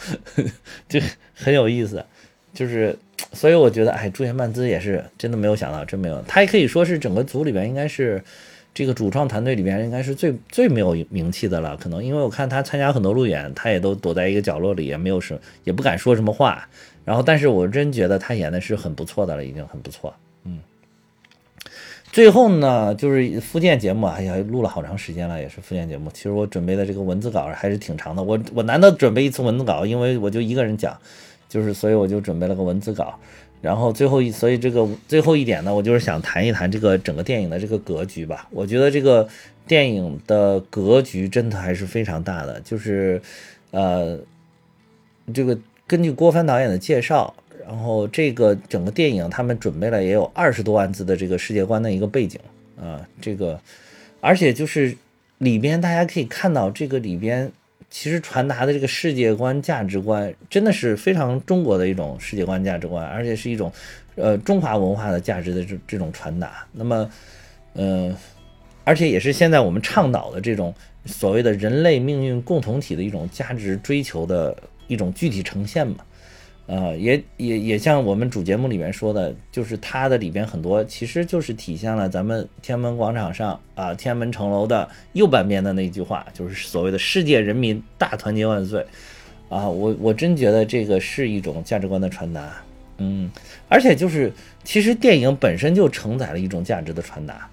[0.89, 1.01] 就
[1.35, 2.05] 很有意思，
[2.53, 2.97] 就是
[3.33, 8.23] 所以我觉得哎朱颜曼姿也是真的没有想到，真没有，他也可以说是整个组里边应该是
[8.73, 12.05] 这个主创团队里边应该是最最没有名气的了，可能。
[12.05, 16.69] 因为我看他参加很多路演，他也都躲在一个角落里，也没有什也不敢说什么话。
[17.05, 20.15] 然后，但是我真觉得他演的是很不错的了，已经很不错。
[20.45, 20.61] 嗯，
[22.13, 26.11] 最后呢，就是复健节目，哎呀，录了好长时间了，也是复健节目。
[26.13, 30.97] 其实我准备的这个文字稿还是挺长的，我我难得准备一次文字稿，因为我就一个人讲，
[31.49, 33.19] 就是所以我就准备了个文字稿。
[33.63, 38.47] 然后最后一，所以这个最后一点呢，我就是想谈一谈这个整个电影的这个格局吧。
[38.53, 39.27] 我觉得这个
[39.67, 43.21] 电影的格局真的还是非常大的，就是
[43.71, 44.19] 呃，
[45.35, 45.59] 这个。
[45.91, 47.35] 根据郭帆导演的介绍，
[47.67, 52.39] 然后这个整个电影他们准备了也有二十多万字的这个世界观的一个背景
[52.81, 53.61] 啊，这个
[54.21, 54.97] 而且就是
[55.39, 57.51] 里边大家可以看到这个里边
[57.91, 63.73] 其实传达的这个世界观价值观真的是非常中国的一种世界观价值观，而且是一种
[64.15, 66.65] 呃中华文化的价值的这这种传达。
[66.71, 67.11] 那么，
[67.75, 68.15] 嗯，
[68.85, 70.73] 而且也是现在我们倡导的这种
[71.05, 74.57] 所谓的人类命运共同体的一种价值追求的
[74.91, 75.97] 一种具体呈现嘛。
[76.67, 88.85] 呃，也也也像我们主节目里面说的，就是它的里边很多，其实就是体现了咱们天安门广场上啊，天安门城楼的右半边的那句话，就是所谓的“世界人民大团结万岁”。
[89.51, 92.63] 啊，我我真觉得这个是一种价值观的传达，
[92.99, 93.29] 嗯，
[93.69, 94.33] 而且就是
[94.63, 97.49] 其实电影本身就承载了一种价值的传达。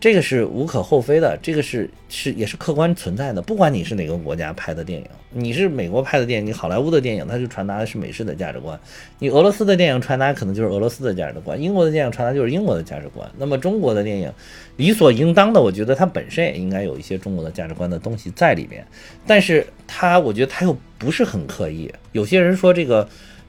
[0.00, 3.42] 这个是无可厚非的，这个是是也是客观存在的。
[3.42, 8.78] 不管你是哪个国家拍的电影，你是美国拍的电影，你好莱坞的电影，它就传达的是美式的价值观；
[9.18, 13.28] 你俄罗斯的电影传达可能就是俄罗斯的价值观，英国的电影传达就是英国的价值观。
[13.36, 14.32] 那么中国的电影
[14.76, 18.86] 理所应当的，我觉得它本身也应该有一些中国的价值观的东西在里面，
[19.26, 21.92] 但是它我觉得它又不是很刻意。
[22.12, 23.08] 有些人说这个。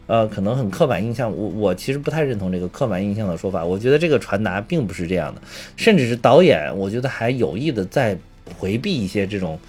[0.09, 3.63] 呃，可能很刻板印象，我我其实不太认同这个刻板印象的说法。
[3.63, 5.41] 我觉得这个传达并不是这样的，
[5.75, 8.17] 甚至是导演，我觉得还有意的在
[8.57, 9.59] 回避一些这种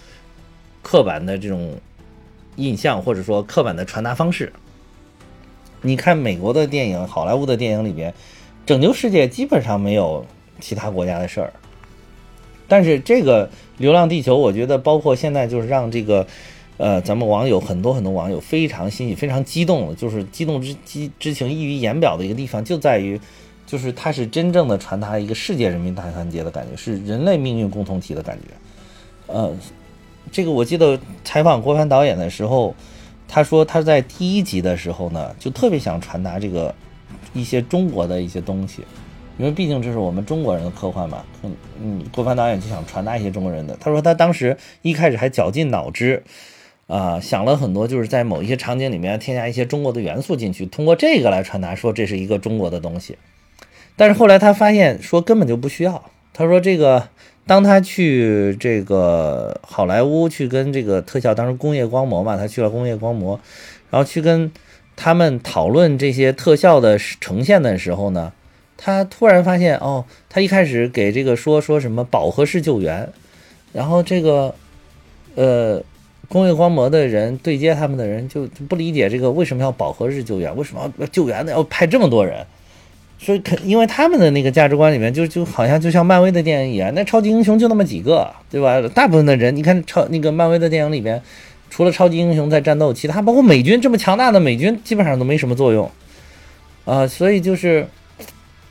[0.83, 1.77] 刻板的这种
[2.57, 4.51] 印象，或者说刻板的传达方式。
[5.83, 8.15] 你看美国的电影、好莱坞的电影里边，
[8.65, 10.25] 拯救世界基本上没有
[10.59, 11.53] 其他国家的事儿，
[12.67, 16.27] 但是这个《流浪地球》，我觉得包括现在就是让这个。
[16.81, 23.21] 呃，咱们网友很多很多网友非常欣喜，非常激动，就是激动之激之情溢于言表的一个地方，就在于，
[23.67, 29.35] 就是它是真正的传达一个世界人民大团结的感觉，是人类命运共同体的感觉。
[29.35, 29.55] 呃，
[30.33, 32.75] 这个我记得采访郭帆导演的时候，
[33.29, 36.75] 他说他在第一集的时候呢，就特别想传达这个
[37.35, 38.83] 一些中国的一些东西，
[39.37, 41.23] 因为毕竟这是我们中国人的科幻嘛。
[41.43, 43.77] 嗯嗯，郭帆导演就想传达一些中国人的。
[43.79, 46.23] 他说他当时一开始还绞尽脑汁。
[46.91, 53.17] 啊，想了很多，就是在某一些场景里面添加一些中国的元素进去，通过这个来传达，说这是一个中国的东西。
[53.95, 56.11] 但是后来他发现，说根本就不需要。
[56.33, 57.09] 他说这个，
[57.47, 63.39] 当他去这个好莱坞去跟这个特效，当时工业光魔嘛，他去了工业光魔，
[63.91, 64.51] 然后去跟
[64.97, 68.33] 他们讨论这些特效的呈现的时候呢，
[68.77, 73.09] 他突然发现，哦，他一开始给这个说说什么饱和式救援，
[73.73, 74.57] 然后这个，
[75.37, 75.81] 呃。
[76.31, 81.51] 工业光魔的人对接他们的人就不理解这个为什么要饱和式救援，为什么要救援呢？
[81.51, 82.47] 要派这么多人？
[83.19, 88.81] 所以肯因为他们的那个价值观里面就就好像就像漫威的电影一样，那超级英雄就那么几个，对吧？
[88.95, 91.21] 大部分的人你看超那个漫威的电影里边，
[91.69, 95.91] 除了超级英雄在战斗，其他包括美军这么强大的美军基本上都没什么作用
[96.85, 97.89] 啊，所以就是。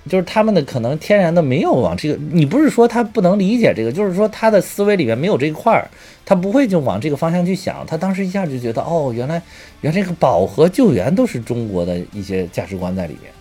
[0.07, 5.87] 就是他们的可能天然的没有往这个，你不是说他不能理解这个，就是说他的思维里面没有这一块儿，
[6.25, 7.85] 他不会就往这个方向去想。
[7.85, 9.41] 他当时一下就觉得，哦，原来
[9.81, 13.31] 原来这个饱和救援都是中国的一些价值观在里面，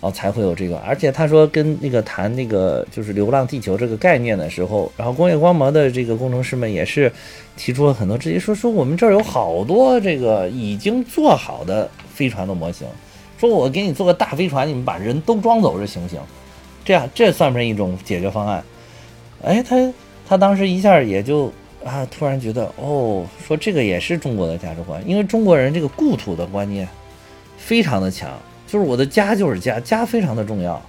[0.00, 0.76] 哦，才会有这个。
[0.78, 7.10] 而且他说跟那个谈那个就是《流浪地球》这个概念的时候，然后工业光魔的这个工程师们也是
[7.56, 12.86] 提出了很多质疑，说说我们这儿有好多这个已经做好的飞船的模型。
[13.42, 16.20] 说我给你做个大飞船，你们把人都装走，这行不行？
[16.84, 18.62] 这样这算不算一种解决方案？
[19.42, 19.92] 哎，他
[20.28, 21.52] 他当时一下也就
[21.84, 26.88] 啊，突然觉得哦，说这个也是中国的价值观，因为中国人这个故土的观念
[27.58, 28.30] 非常的强，
[28.68, 30.80] 就是我的家就是家，家非常的重要，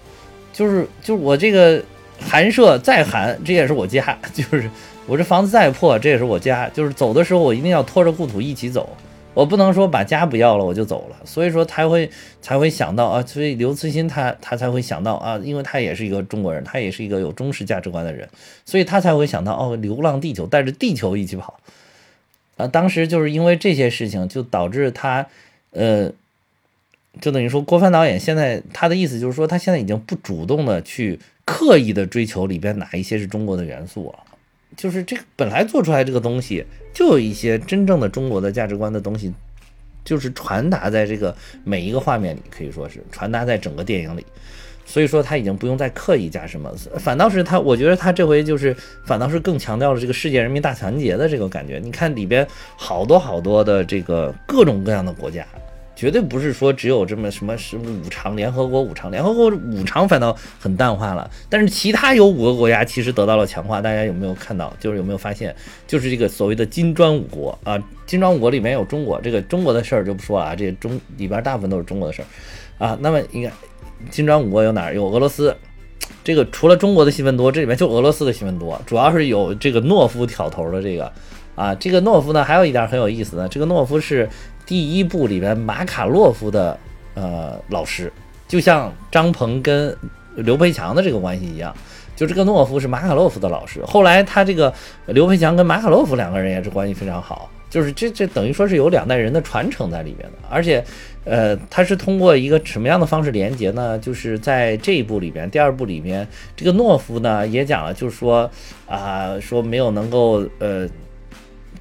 [0.54, 1.84] 就是就是我这个
[2.20, 4.70] 寒舍再寒，这也是我家，就是
[5.08, 8.88] 我这房子再破，这也是我家，就是走的时候我一定要拖着故土一起走。
[9.34, 12.10] 我不能说把家不要了我就走了，所以说他会
[12.42, 18.30] 才会想到啊，所以刘慈欣他他才会想到啊，因为他也是一个中国人，他也是一个有中式价值观的人，
[18.64, 21.60] 所以他才会想到哦，流浪地球带着地球一起跑
[22.58, 22.68] 啊。
[22.68, 25.26] 当时就是因为这些事情，就导致他
[25.72, 26.12] 呃，
[27.20, 34.20] 就等于说郭帆导演现在他的意思就是说，他现在已经不主动的去刻意的追求里边哪一些是中国的元素了。
[34.76, 39.34] 就是这个本来做出来这个东西，就有一些真正的中国的价值观的东西，
[40.04, 44.26] 就是传达在这个每一个画面里，可以说是传达在整个电影里。
[44.86, 46.70] 所以说他已经不用再刻意加什么，
[47.00, 51.80] 反倒是他，我觉得他这回就是反倒是更强调了这个世界人民大团结的这个感觉。
[51.82, 52.46] 你看里边
[52.76, 55.48] 好多好多的这个各种各样的国家，
[56.04, 63.80] 绝对不是说只有这么什么什么五常联合国五常联合国五常反倒很淡化了，但是其他有五个国家其实得到了强化。
[63.80, 64.74] 大家有没有看到？
[64.82, 65.56] 就是有没有发现？
[65.88, 72.98] 就是这个所谓的金砖五国啊，金砖五国里面有中国，这个中国的事儿就不说了啊，这中里边大部分都是中国的事儿啊。
[73.00, 73.50] 那么应该
[74.12, 74.94] 金砖五国有哪儿？
[74.94, 75.56] 有俄罗斯。
[76.22, 81.10] 这个除了中国的新闻多，这里面就俄罗斯的新闻多，主要是有这个诺夫挑头的这个
[81.56, 81.74] 啊。
[81.76, 84.28] 这个诺夫呢，还有一点很有意思的，这个诺夫是。
[84.66, 86.78] 第一部里边马卡洛夫的
[87.16, 88.12] 呃老师，
[88.48, 89.96] 就像张鹏跟
[90.36, 91.76] 刘培强的这个关系一样，
[92.16, 93.84] 就这个诺夫是马卡洛夫的老师。
[93.86, 94.74] 后来他这个
[95.08, 100.48] 刘培强跟马卡洛夫两个人也是关系非常好，就是这这等于说是有两代人的传承在里面的。
[100.50, 100.84] 而且，
[101.26, 104.00] 呃，他是通过一个什么样的方式连接呢？
[104.00, 108.50] 就是在这一部里边，第二部里边，这个诺夫呢也讲了，就是说
[108.88, 110.88] 啊，说没有能够呃。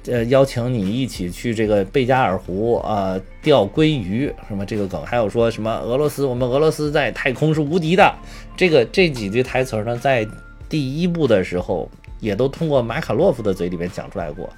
[0.05, 8.13] 呃，邀请你一起去这个贝加尔湖啊钓鲑鱼，什么这个梗，还有说什么俄罗斯，我们俄罗斯在太空是无敌的。
[8.57, 10.27] 这个这几句台词呢，在
[10.67, 11.89] 第一部的时候
[12.19, 14.49] 也都通过马卡洛夫的嘴里面讲出来过，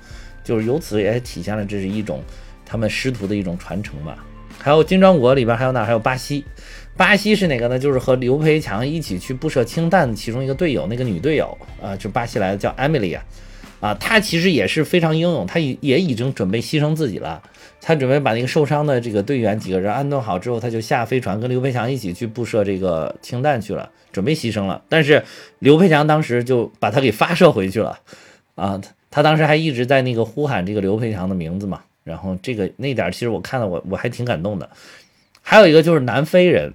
[0.43, 2.23] 就是由此也体现了这是一种
[2.65, 4.25] 他们师徒的一种传承吧。
[4.57, 5.85] 还有金砖国里边还有哪？
[5.85, 6.43] 还有巴西，
[6.97, 7.77] 巴西是哪个呢？
[7.77, 13.23] 就是和刘培强一起去布设氢弹的其中一个队友，那个女队友啊，就巴西来的叫艾米丽亚。
[13.85, 17.39] 啊，他其实也是非常英勇，他也也已经准备牺牲自己了。
[17.79, 24.81] 他准备把那个受伤的这个队员几个人安顿好之后，他就下飞船跟刘培强一起去布设这个氢弹去了，准备牺牲了。
[24.89, 25.23] 但是
[25.59, 27.99] 刘培强当时就把他给发射回去了。
[28.55, 28.81] 啊，
[29.11, 31.83] 他当时还一直在那个呼喊这个刘培强的名字嘛。
[32.03, 34.67] 然后这个那点其实我看了我我还挺感动的。
[35.43, 36.73] 还有一个就是南非人，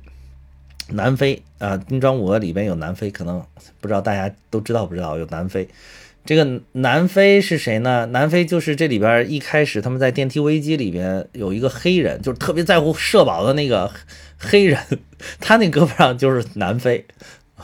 [0.91, 3.45] 南非啊，金砖五个里边有南非，可能
[3.81, 5.69] 不知道大家都知道不知道有南非。
[6.25, 8.07] 这个南非是谁呢？
[8.13, 13.91] 南非就是这里边一开始他们在电梯危机里边有一个黑人，就是特别在乎社保的那个
[14.39, 14.79] 黑人，
[15.41, 17.05] 他那胳膊上就是南非，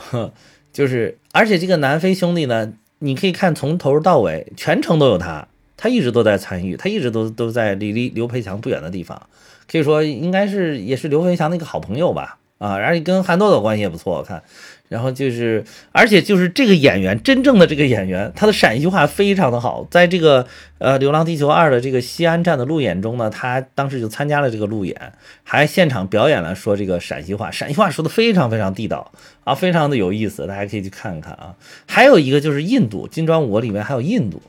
[0.73, 5.47] 就是而且这个南非兄弟呢，你可以看从头到尾全程都有他，
[5.77, 9.29] 他一直都在参与，他一直都都在离离刘培强不远的地方，
[9.71, 12.39] 可以说应该是也是刘培强的一个好朋友吧。
[12.57, 14.41] 啊，而且跟韩豆豆关系也不错，我看。
[14.89, 19.85] 然后就是，而且就是这个演员，真正的这个演员，他的陕西话非常的好。
[19.91, 24.95] 在这个呃《流浪地球二》的这个西安站的路演中呢，他当时就参加了这个路演，
[25.43, 29.11] 还现场表演了说这个陕西话，陕西话说的非常非常地道
[29.43, 31.55] 啊，非常的有意思，大家可以去看看啊。
[31.85, 34.41] 还有一个就是印度，《金砖五》里面还有印度。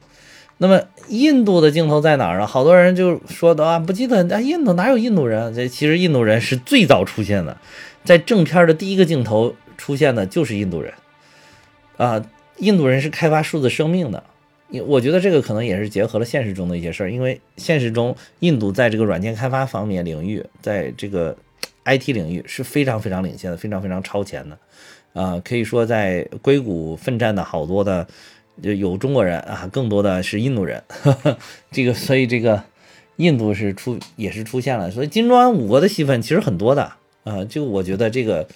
[0.60, 2.46] 那么印度的镜头在哪儿呢？
[2.46, 5.54] 好多人就说的啊，不记得啊，印度哪有印度人？
[5.54, 7.56] 这其实印度人是最早出现的。
[8.04, 10.92] 在正片的第一个镜头出现的就是印度人，
[11.96, 12.22] 啊，
[12.58, 14.22] 印度人是开发数字生命的，
[14.86, 21.34] 我觉得这个可能也是结合了现实中的一些事儿，因为现实中印度在这个软件开发方面领域，在这个
[21.86, 24.58] IT 领域是非常非常领先的，非常非常超前的，
[25.14, 28.06] 啊，可以说在硅谷奋战的好多的
[28.60, 30.82] 有中国人啊，更多的是印度人，
[31.70, 32.62] 这个所以这个
[33.16, 36.92] 印度是出也是出现了，所以金砖五国的戏份其实很多的。
[37.24, 38.48] 啊，就我觉得这个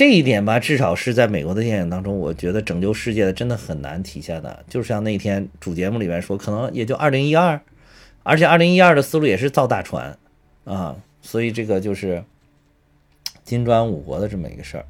[0.00, 4.64] 这一点吧，至少是在美国的电影当中，我觉得拯救世界的真的很难体现的。
[4.66, 7.60] 就像那天主节目里面说，可能也就二零一二，
[8.22, 10.16] 而且二零一二的思路也是造大船
[10.64, 12.24] 啊，所以这个就是
[13.44, 14.86] 金砖五国的这么一个事儿。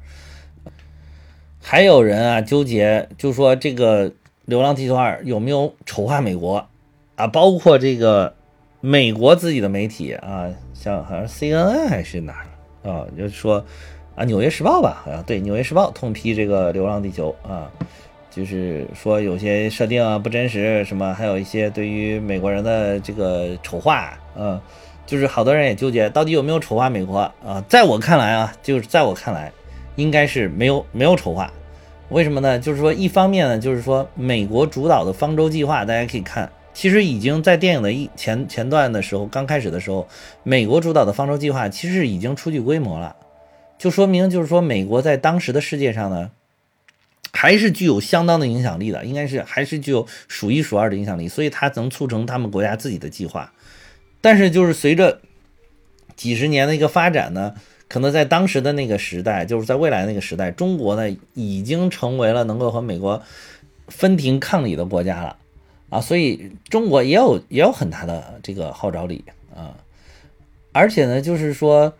[1.59, 4.09] 还有人啊纠结，就说这个
[4.45, 6.65] 《流浪地球二》有没有丑化美国
[7.17, 7.27] 啊？
[7.27, 8.33] 包括这个
[8.79, 12.45] 美国自己的媒体啊，像好像 CNN 还是哪？
[12.83, 13.65] 啊，就说，
[14.15, 17.71] 啊，《纽约时报》吧，好像对，《纽约时报》痛批这个《流浪地球》啊，
[18.29, 24.59] 就是说有些设定啊不真实，什么，还有一些对于美国人的这个丑化，嗯，
[25.05, 27.63] 就是好多人也纠结，到底有没有丑化美国啊？
[27.69, 29.51] 在我看来啊，就是在我看来，
[29.95, 31.51] 应该是没有没有丑化，
[32.09, 32.59] 为什么呢？
[32.59, 36.51] 就是说，一方面呢，就是说美国主导的方舟计划，大家可以看。
[36.73, 40.07] 其实已经在电影的一前前段的时候，刚开始的时候，
[40.43, 43.13] 美国主导的方舟计划其实已经初具规模了，
[43.81, 46.29] 就说明就是说美国在当时的世界上呢，
[47.33, 53.51] 还是具有相当的影响力的，应该是还是具有数一数二的影响力，所以它能促成他们国家自己的计划。
[54.21, 55.21] 但是就是随着
[56.15, 57.55] 几十年的一个发展呢，
[57.87, 63.23] 可能在当时的那个时代，就是在未来那个时代，中国呢已经成为了能够和美国
[63.87, 65.37] 分庭抗礼的国家了。
[65.89, 69.25] 啊，所以中国也有也有很大的这个号召力
[69.55, 69.73] 啊，
[70.71, 71.91] 而且呢，就是说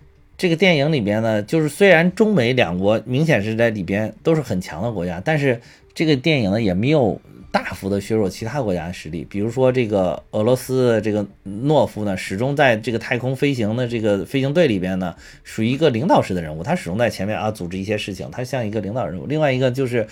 [0.41, 5.61] 这个电影里边呢，就是虽然中美两国明显是在里边都是很强的国家，但是
[5.93, 7.21] 这个电影呢也没有
[7.51, 9.23] 大幅的削弱其他国家的实力。
[9.29, 19.27] 比如说这个俄罗斯这个诺夫呢，始终在这个太空飞行的这个飞行队里边呢，属于一个领导式的人物，他始终在前面啊组织一些事情，他像一个领导人物。
[19.27, 20.07] 另外一个就是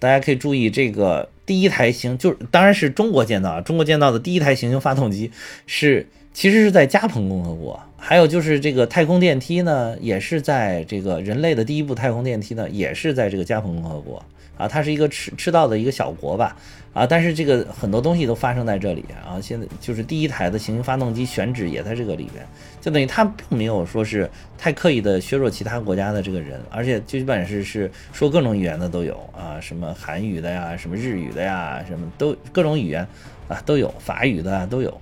[0.00, 5.30] 大家可以注意这个第一台行，就是当然是中国建造，中国建造的第一台行星发动机
[5.66, 7.80] 是其实是在加蓬共和国。
[8.00, 14.24] 还有就是这个太空电梯呢，也是在这个人类的第一部太空电梯呢，也是在这个加蓬共和国
[14.56, 16.56] 啊，它是一个赤赤道的一个小国吧
[16.94, 19.40] 啊，但是这个很多东西都发生在这里啊。
[19.40, 22.46] 现在就是第一台的行星发动机选址也在这个里边，
[22.80, 33.06] 就等于它并没有说是太刻意的削弱其他国家的这个人，而且基本是是说各种语言的都有啊，什么韩语的呀，什么日语的呀，什么都各种语言
[33.48, 35.00] 啊都有，法语的都有，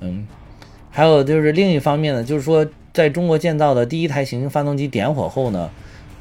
[0.00, 0.26] 嗯。
[0.96, 5.68] 还有就是另一方面呢，就是说，在中国建造的第一台行星发动机点火后呢，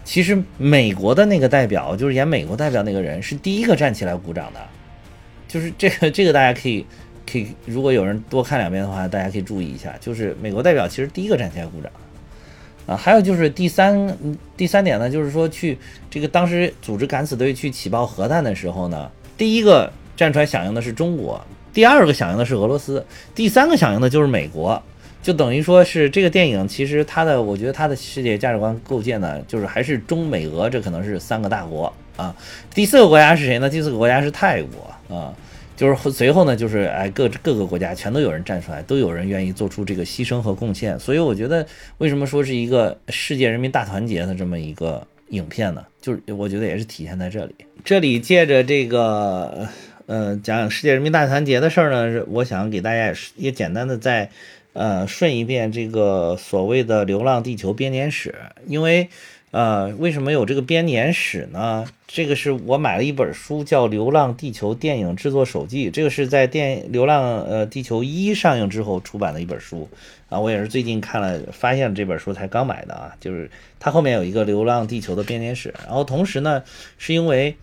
[0.04, 4.60] 其实美国的那个代表，就是演美国代表那个人，是第一个站起来鼓掌的。
[5.48, 6.84] 就是这个，这个大家可以
[7.32, 11.92] 可以，如果有人多看两遍的话，大家可以注意一下，就是美国代表其实第一个站起来鼓掌。
[12.88, 14.18] 啊，还有就是第三
[14.58, 15.78] 第三点呢，就是说去
[16.10, 21.40] 这个当时组织敢死队去起爆核弹的时候呢，第一个站出来响应的是中国。
[21.74, 23.04] 第二个响应的是俄罗斯，
[23.34, 24.82] 第三个响应的就是美国，
[25.24, 32.36] 就等于说是这个电影其实它的，我觉得它的世界价值观构建呢，就是还是中美俄，这可能是三个大国啊。
[32.74, 33.68] 第四个国家是谁呢？
[33.70, 35.34] 第四个国家是泰国啊，
[35.76, 41.00] 就是随后呢，就是哎各各个国家全都有人站出来，都有人愿意做出这个牺牲和贡献。
[41.00, 41.66] 所以我觉得
[41.98, 45.84] 为什么说是一个世界人民大团结的这么一个影片呢？
[46.00, 47.56] 就是我觉得也是体现在这里。
[47.84, 49.68] 这里借着这个。
[50.06, 54.30] 呃，讲世界人民大团结的事儿呢，我想给大家也也简单的再，
[54.74, 58.36] 呃，顺一遍这个所谓的《流浪地球》编年史。
[58.68, 59.08] 因为，
[59.52, 61.86] 呃，为什么有这个编年史呢？
[62.06, 69.90] 这个是我买了一本书，叫《流浪地球电影制作手记》，这个是在电《流浪呃地球一》上映之后出版的一本书
[70.28, 70.38] 啊。
[70.38, 73.16] 我也是最近看了，发现这本书才刚买的啊。
[73.22, 73.50] 就是
[73.80, 76.62] 它后面有一个《流浪地球》的编年史，然后同时呢，
[76.98, 77.56] 是因为。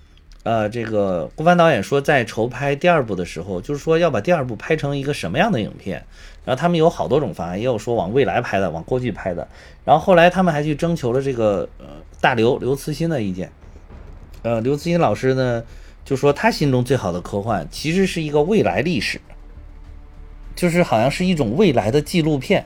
[0.42, 6.02] 呃，这个郭帆导演说，在筹拍第二部的时候，就是说要把第二部拍成一个什么样的影片。
[6.46, 9.46] 然后他们有好多种方案，也有说往未来拍的，往过去拍的。
[9.84, 11.86] 然后后来他们还去征求了这个呃
[12.22, 13.52] 大刘刘慈欣的意见。
[14.42, 15.62] 呃，刘慈欣老师呢
[16.06, 19.20] 就说，他心中最好的科幻其实是一个未来历史，
[20.56, 22.64] 就是好像是一种未来的纪录片。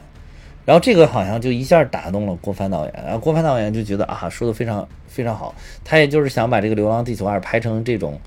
[0.65, 5.55] 然后这个好像就一下打动了郭帆导演，然后郭帆导演就觉得啊，说的非常非常好，
[5.85, 8.19] 他也就是想把这个《流浪地球二》拍成这种，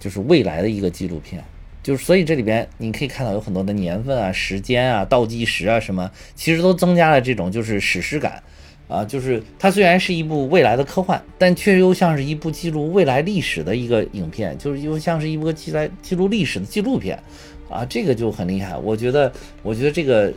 [0.00, 1.42] 就是未来的一个纪录片，
[1.82, 8.42] 就是所以这里边你可以看到有很多的年份啊、时间啊、倒计时啊什么，其实都增加了这种就是史诗感。
[8.88, 17.22] 啊，就是它虽然是一部未来的科幻，但却又像是一部记录未来历史的一个影片，就是又像是一部记来记录历史的纪录片。
[17.68, 19.30] 啊，这个就很厉害，我觉得，
[19.62, 20.32] 我觉得这个。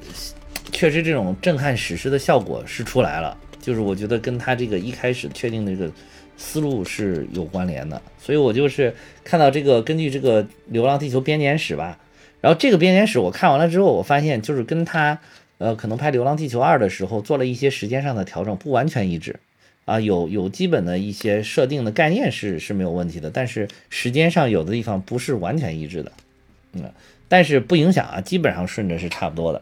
[0.72, 5.91] 确实，这种震撼史诗的效果是出来了，就是我觉得跟他这个一开始确定的这个
[6.38, 11.99] 思路是有关联的，所以我就是看到这个根据这个《流浪地球》编年史吧，
[12.39, 15.20] 然后这个编年史我看完了之后，我发现就是跟他
[15.60, 19.36] 呃可能拍《流浪地球二》的时候做了一些时间上的调整，不完全一致
[19.86, 26.12] 啊，有有基本的一些设定的概念是是没有问题的，但是时间上有的地方不是完全一致的，
[26.74, 26.91] 嗯，
[27.28, 29.62] 但是不影响啊，基本上顺着是差不多的。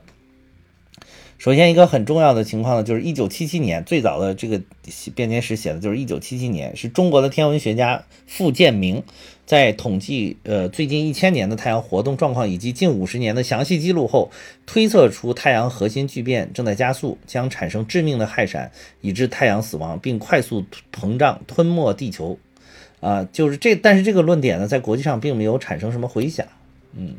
[1.39, 4.61] 首先，一个很重要的情况呢，就是一九七七年最早的这个
[5.15, 9.01] 编年史写的就是一九七七年，是中国的天文学家傅建明
[9.45, 14.29] 在统计呃最近一千年的太阳活动状况以及近五十年的详细记录后，
[14.65, 18.69] 推测出太阳核心聚变正在加速，将产生致命的氦闪，
[18.99, 22.37] 以致太阳死亡并快速膨胀吞没地球。
[22.99, 26.45] 啊，就是这，但是这个论点呢，在国际上并没有产生什么回响。
[26.97, 27.15] 嗯。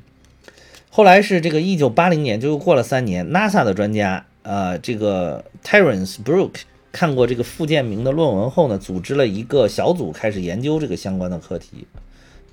[1.00, 6.50] 后来是这个一九八零年，就又过了三年，NASA 的专家，呃，这个 Terence Brook
[6.92, 11.86] 看过这个傅建明的论文后呢，组织了一个小组开始研究这个相关的课题，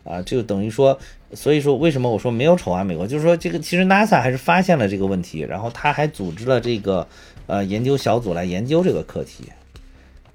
[0.06, 0.98] 啊，就等于说，
[1.34, 7.06] 所以说为什么我说没有丑化美国，就是说这个其实 NASA 还是发现了这个问题，然后他还组织了这个
[7.48, 9.44] 呃研究小组来研究这个课题，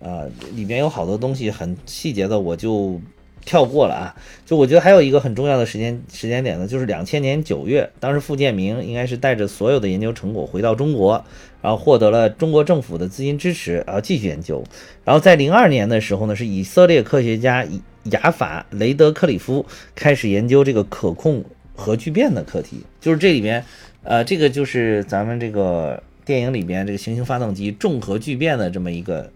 [0.00, 3.00] 啊，里面有好多东西很细节的，我就。
[3.44, 4.14] 跳过了啊，
[4.46, 11.24] 就我觉得还有一个很重要的时间时间点呢，就是两千年九月，当时傅建明应该是带着所有的研究成果回到中国，
[11.60, 14.62] 然后获得了中国政府的资金支持，然后继续研究。
[15.04, 19.64] 然后在零二年的时候呢，是以色列科学家以雅法雷德克里夫
[19.94, 21.44] 开始研究这个可控
[21.74, 23.64] 核聚变的课题，就是这里面，
[24.02, 29.30] 呃，这个就是咱们这个电影里边这个行星发动机重核聚变的这么一个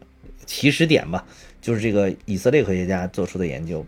[0.44, 1.24] 起始点吧，
[1.66, 3.84] 就是这个以色列科学家做出的研究。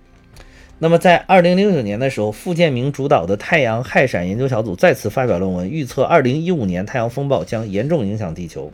[0.81, 8.73] 那么在二零零九年的时候，傅建明主导的太阳氦闪研究小组再次发表论文，预测二零一五年太阳风暴将严重影响地球。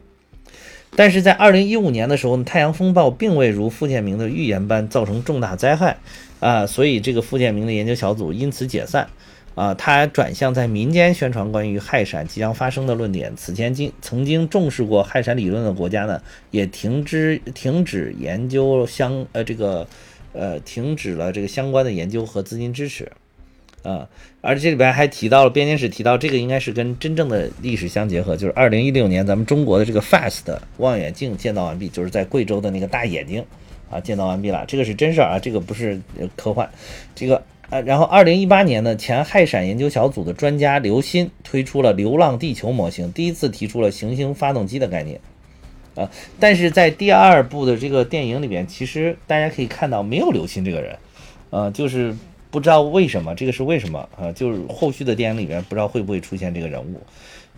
[0.97, 5.99] 但是在二零一五年的时候，太阳风暴并未如傅建明的预言般造成重大灾害
[6.41, 9.07] 啊，所以这个傅建明的研究小组因此解散
[9.55, 13.33] 啊，他转向在民间宣传关于氦闪即将发生的论点。
[13.37, 19.87] 此前经曾经重视过氦闪理论的国家呢，也停止停止研究相呃这个。
[20.37, 23.13] 呃，停止了这个相关的研究和资金支持，
[23.85, 24.09] 啊，
[24.41, 33.45] 而且这里边还提到了编年史提到这个应该是跟真正的历史相结合，就是二零一六年咱们中国的这个 FAST 望远镜建造完毕，就是在贵州的那个大眼睛
[33.89, 36.01] 啊建造完毕了，这个是真事儿啊，这个不是
[36.35, 36.69] 科幻，
[37.15, 37.41] 这个
[37.75, 45.19] 呃，然后二零一八年呢，前氦闪研究小组的专家刘鑫推出了流浪地球模型，第一次提出了行星发动机的概念。
[45.97, 50.97] 啊，但是在第二部的这个电影里边，其实大家可以看到没有刘鑫这个人，
[51.51, 52.15] 呃，就是
[52.53, 54.31] 不知道为什么，这个是为什么啊？
[54.31, 57.01] 就是后续的电影里边不知道会不会出现这个人物。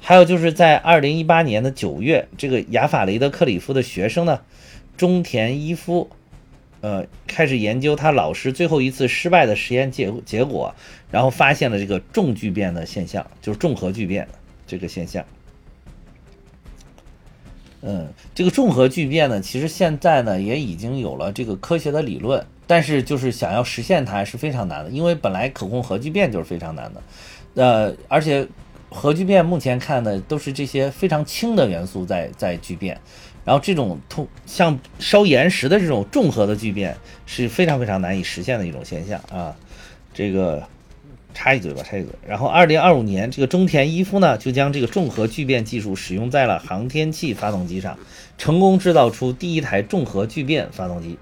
[0.00, 4.40] 还有就是在二零一八年的九月，这个雅法雷德克里夫的学生呢，
[4.96, 6.08] 中田一夫，
[6.80, 10.74] 呃，开始研究他老师最后一次失败的实验结结果，
[11.10, 14.28] 然后发现了这个重聚变的现象，就是重核聚变
[14.66, 15.24] 这个现象。
[17.82, 27.02] 嗯，这个重核聚变呢，其实现在呢也已经有了这个科学的理论，但是就是想要实现它是非常难的，因为本来可控核聚变就是非常难的，
[27.54, 28.44] 呃，而且
[28.90, 33.00] 核聚变目前看的都是这些非常轻的元素在在聚变，
[33.46, 36.94] 然后这种通像烧岩石的这种重核的聚变
[37.24, 39.56] 是非常非常难以实现的一种现象啊，
[40.12, 40.62] 这个。
[41.38, 42.10] 插一嘴吧，插一嘴。
[42.26, 47.98] 然后，二零二五年，这个中田一夫呢，就将这个重核聚变技术使用在了航天器发动机上，
[48.38, 51.18] 成功制造出第一台重核聚变发动机。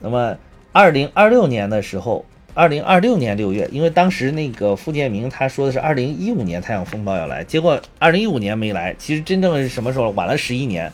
[0.00, 0.36] 那么，
[0.72, 8.92] 二零二六年的时候，二零二六年六月，因为当时那个傅建明他说的是二零一五年太阳风暴要来，结果二零一五年没来。
[8.98, 10.10] 其实真正是什么时候？
[10.10, 10.92] 晚了十一年。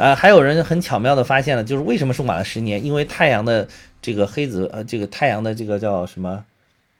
[0.00, 2.82] 呃，还有人很巧妙的发现了，就是为什么是晚了十年？
[2.82, 3.68] 因为太阳的
[4.00, 6.42] 这个黑子，呃，这个太阳的这个叫什么？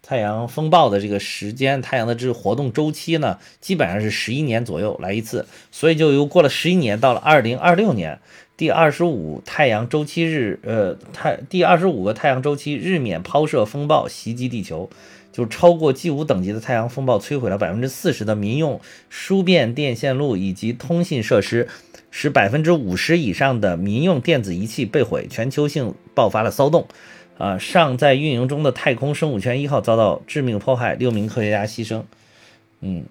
[0.03, 8.19] 太阳风暴的这个时间，太阳的这个活动周期呢，基本上是十一年左右来一次，所以就又过了十一年，到了二零二六年，
[8.59, 14.91] 第二十五太阳周期日，呃，太第二十五个太阳周期日冕抛射风暴袭击地球，
[15.33, 18.79] 就超过 G 五等级的太阳风暴摧毁了百分之四十的民用
[19.09, 21.69] 输变电线路以及通信设施，
[22.11, 26.87] 使百分之五十以上的民用电子仪器被毁，全球性爆发了骚动。
[27.39, 32.03] 啊，尚在运营中的太空生物圈一号遭到致命迫害，六名科学家牺牲。
[32.83, 33.05] 嗯，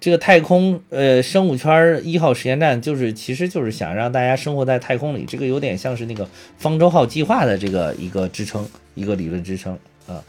[0.00, 10.24] 这个太空呃生物圈一号实验站就是，其实就是想让大家生活在太空里，这个有点像是那个方舟号计划的这个一个支撑，一个理论支撑啊。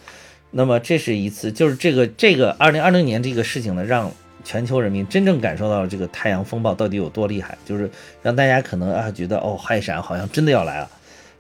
[0.52, 4.12] 那么这是一次，就是这个这个二零二零年这个事情呢，让
[4.44, 7.90] 全球人民真正感受到了这个太阳风暴到底有多厉害，就是
[8.22, 10.90] 让大家可能啊觉得哦，氦闪好像真的要来了。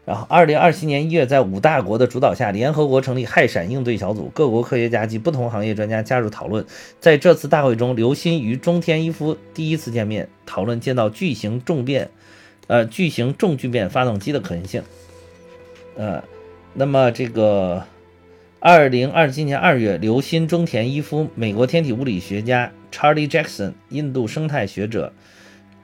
[0.05, 6.65] 然后，二零二七年一月，在五大国的主导下，联合国成立氦闪应对小组，各国科学家及不同行业专家加入讨论。
[6.99, 12.09] 在这次大会中，刘鑫与中田一夫第一次见面，讨论建造巨型重变，
[12.65, 14.81] 呃，巨型重聚变发动机的可行性。
[15.95, 16.23] 呃，
[16.73, 17.83] 那么这个
[18.59, 25.13] 二零二七年二月，刘鑫、中田一夫、美国天体物理学家 Charlie Jackson、印度生态学者。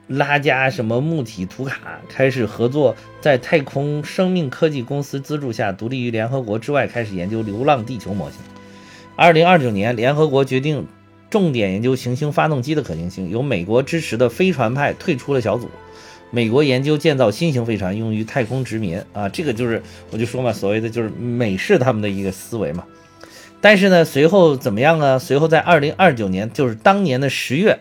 [0.08, 8.38] 拉加什么木体图卡开始合作，在太空生命科技公司资助下，独立于联合国之外，开始研究流浪地球模型。
[9.16, 10.86] 二零二九年，联合国决定
[11.28, 15.68] 重点研究行星发动机的可行性，由美国支持的飞船派退出了小组。
[16.30, 22.84] 美国研究建造新型飞船用于太空殖民啊，这个就是我就说嘛，所谓的就是美式他们的一个思维嘛。
[23.60, 25.18] 但是呢，随后怎么样呢？
[25.18, 27.80] 随后在二零二九年，就是当年的十月。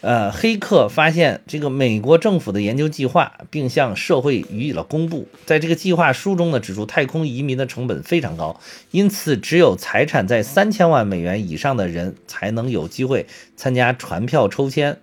[0.00, 5.26] 呃，黑客发现这个美国政府的研究计划，并向社会予以了公布。
[5.46, 8.60] 在这个计划书中呢，指出太空移民的成本非常高，
[8.90, 13.26] 因此只有财产在三千万美元以上的人才能有机会
[13.56, 14.98] 参加船票抽签。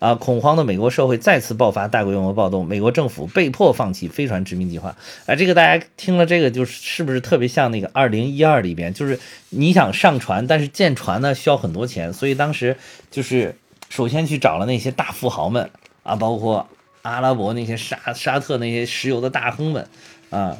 [0.00, 4.96] 啊，恐慌的美国社会再次爆发大规模暴动，美国政府被迫放弃飞船殖民计划。
[5.26, 9.20] 啊，这个大家听了这个，就是是不是特别像那个二零一二里边，就是
[9.50, 12.76] 你想上船，但是建船呢需要很多钱，所以当时
[13.12, 13.54] 就是。
[13.92, 15.68] 首先去找了那些大富豪们
[16.04, 16.68] 啊，包括
[17.02, 19.84] 阿拉伯那些沙沙特那些石油的大亨们
[20.30, 20.56] 啊，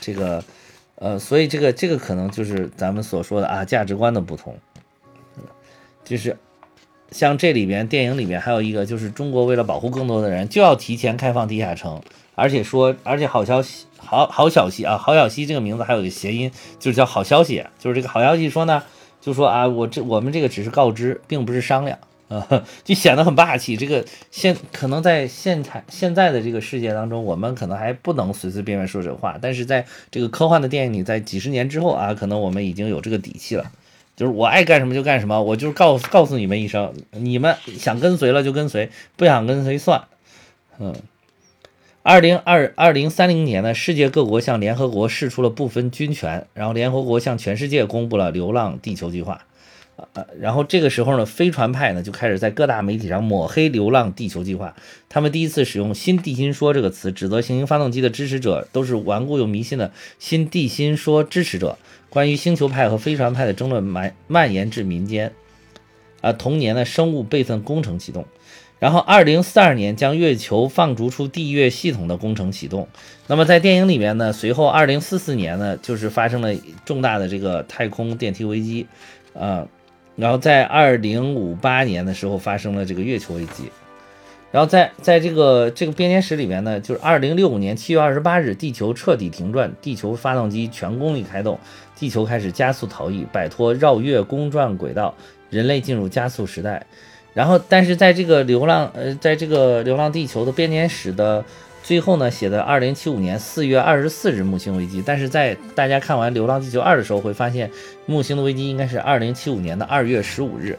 [0.00, 0.44] 这个
[0.94, 4.56] 呃，所以这个这个可能就是咱们所说的啊价值观的不同，
[6.04, 6.36] 就是
[7.10, 12.00] 像这里边电影里面还有一个，就是中国为了保护更多的人，就要提前开放地下城，
[12.34, 18.82] 而且说，而且好消息，好好消息啊，好消息这个名字还有个谐音，就是叫好消息，就是这个好消息说呢，
[19.20, 21.98] 就说啊，我这我们这个只是告知，并不是商量。
[22.28, 22.46] 啊，
[22.84, 23.74] 就显得很霸气。
[23.74, 29.38] 这个现可能在现在现在的这个世界当中，我们可能还不能随随便便说这话。
[29.40, 33.64] 但是在这个科幻的电影里，在几十年之后啊，可能我们已经有这个底气了。
[34.18, 40.02] 就是我爱干什么就干什么，我就是告告诉你们一声，你们想跟随了就跟随，不想跟随算。
[40.80, 40.92] 嗯，
[42.02, 49.42] 二零二二零三零年呢，世界各国向联合国释出了部分军权，然后联合国向全世界公布了《流浪地球计划》。
[50.14, 54.74] 呃，然后这个时候呢，飞船派呢就开始在各大媒体上抹黑“流浪地球计划”。
[55.08, 61.78] 他们第一次使用“新地心说”这个词，指责行星发动机的支持者都是顽固又迷信的新地心说支持者。
[62.10, 65.32] 关于星球派和飞船派的争论蔓蔓延至民间。
[66.20, 68.24] 啊，同年呢，生物备份工程启动。
[68.78, 72.88] 然后，二零四二年将月球放逐出地月系统的工程启动。
[73.26, 76.54] 那么在电影里面呢，随后二零四四年呢，就是发生了
[76.84, 78.86] 重大的这个太空电梯危机。
[79.34, 79.66] 啊。
[80.16, 83.70] 然后在二零五八年的时候发生了这个月球危机，
[84.50, 91.56] 然后在在这个这个编年史里面呢，就是二零六五年七月二十八日，地球彻底停转，地球发动机全功率开动，
[91.98, 95.14] 地球开始加速逃逸，摆脱绕月公转轨道，
[95.50, 96.86] 人类进入加速时代。
[97.34, 101.44] 然后，但是在这个流浪呃，在这个流浪地球的编年史的。
[101.80, 107.70] 最后呢，写的二零七五年四月二十四日木星危机，但是在大家看完《流浪地球二》的时候，会发现
[108.04, 110.78] 木星的危机应该是二零七五年的二月十五日，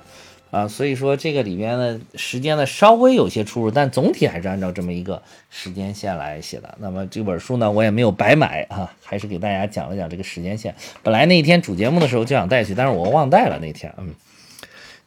[0.51, 6.77] 啊，所以说这个里边呢时间呢稍微有些出入，但总体还是按照这么一个时间线来写的。
[6.79, 10.75] 那么这本书呢，我也没有白买啊，还是给大家讲了讲这个时间线。
[11.03, 14.13] 本来那一天主节目的时候就想带去，但是我忘带了那天，嗯。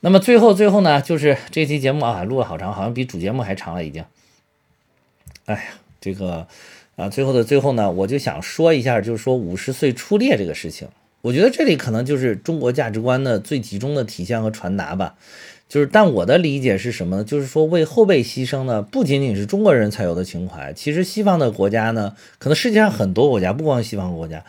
[0.00, 4.04] 那么最后最后呢，就是这期节目啊，录了好长，好像比主节目还长了已经。
[5.46, 5.60] 哎呀。
[6.04, 6.48] 这个
[6.96, 10.88] 啊，最后的最后呢，我就想说一下，就是说五十岁初恋这个事情，
[11.22, 15.14] 我觉得这里可能就是中国价值观的最集中的体现和传达吧。
[15.68, 17.24] 就是，但我的理解是什么呢？
[17.24, 24.44] 就是说为后辈牺牲呢，不仅仅是中国人才有的情怀，其实西方的国家呢，可能世界上很多国家，不光西方国家，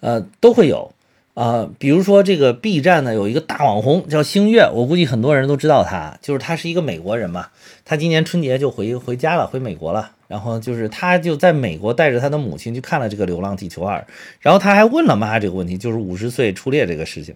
[0.00, 0.92] 呃，都会有。
[1.32, 7.48] 啊，比如说这个 B 站呢，有一个大网红叫星月，我估计很多人都知道他，就是他是一个美国人嘛，
[7.84, 10.12] 他今年春节就回回家了，回美国了。
[10.28, 13.98] 然后就是他就在美国带着他的母亲去看了这个《流浪地球二》，
[14.40, 17.34] 然后他还问了妈这个问题，就是五十岁初恋这个事情。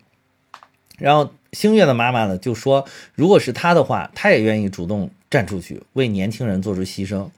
[0.99, 2.85] 然后星月的妈妈呢就说，
[3.15, 7.29] 如果是他的话，他也愿意主动站出去为年轻人做出牺牲。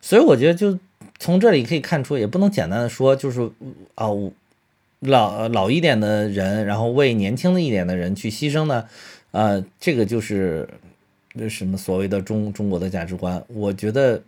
[0.00, 0.78] 所以我觉得就
[1.18, 3.50] 从这里可以看出，也不能简单的说就是
[3.94, 4.08] 啊。
[5.00, 8.86] 老老一点的人，然后为年轻的一点的人去牺牲呢，
[9.32, 10.66] 呃，这个就是
[11.34, 13.44] 那什么所谓的中中国的价值观。
[13.48, 14.22] 我觉得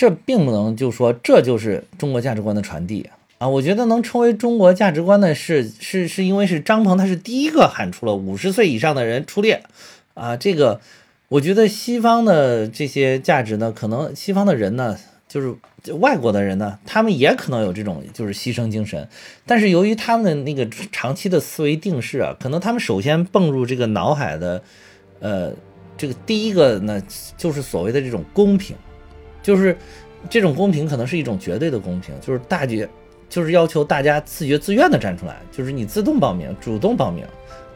[0.00, 3.06] 这并不能就说这就是中国价值观的传递
[3.36, 3.46] 啊。
[3.46, 9.62] 我觉得能称为中国价值观的是是是因为是张鹏他是第一个喊出了五十岁以上的人初恋
[10.14, 10.34] 啊。
[10.34, 10.80] 这个
[11.28, 14.96] 我觉得西方的这些价值呢，可能西方的人呢。
[15.30, 15.54] 就是
[16.00, 19.08] 外国的人呢，他们也可能有这种就是牺牲精神，
[19.46, 24.60] 但是由于他们的那个长期的思维定式啊，可能他们首先蹦入这个脑海的，
[25.20, 25.52] 呃，
[25.96, 27.00] 这个第一个呢，
[27.36, 28.74] 就是所谓的这种公平，
[29.42, 29.76] 就是
[30.28, 32.88] 这种公平可能是一种绝对的公平，就是大家
[33.28, 37.24] 就是要求大家自觉自愿的站出来，就是你自动报名、主动报名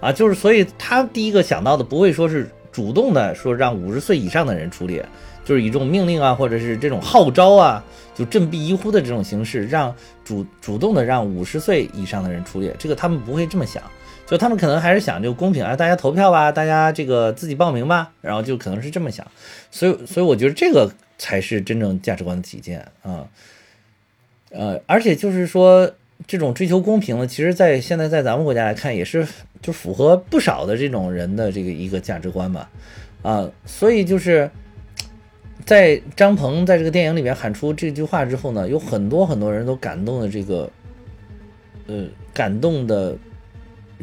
[0.00, 5.04] 啊，就是所以他第一个想到的不会说是主动的说让五十岁以上的人出列。
[5.46, 7.84] 就是以这种命令啊，或者是这种号召啊，
[8.14, 13.82] 就振臂一呼的这种形式，让主主动的让五十岁以上的人出列，这个他们不会这么想，
[14.24, 19.26] 就他们可能还是想就公平啊，大家投票吧，大家这个自己报名吧，然后就可能是这么想，
[19.70, 23.28] 所以所以我觉得这个才是真正价值观的体现啊，
[24.50, 25.94] 呃，而且就是说
[26.26, 29.26] 这种追求公平的，其实在现在在咱们国家来看，也是
[29.60, 32.70] 就符合不少的这种人的这个一个价值观吧，
[33.22, 34.50] 啊，所以就是。
[35.64, 40.70] 在张鹏在这个电影里面喊出这句话之后呢，有很多很多人都感动的这个，
[41.86, 43.16] 呃，感动的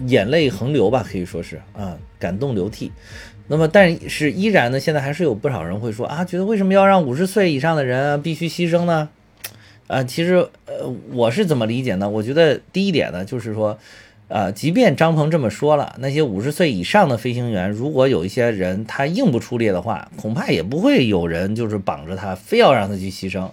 [0.08, 2.92] 眼泪横流吧，可以说是啊，感动流涕。
[3.52, 9.10] 那么，但是依然呢，现在还是有不少人会说啊，觉得为什么要让五十岁以上的人必须牺牲呢？
[9.88, 12.10] 啊，其实呃，我是怎么理解呢？
[12.10, 13.78] 我觉得第一点呢，就是说。
[14.30, 23.50] 啊，即便张鹏这么说了，那些五十岁以上的飞行员，如果有一些人他硬不出列的话，恐怕也不会有人就是绑着他，非要让他去牺牲，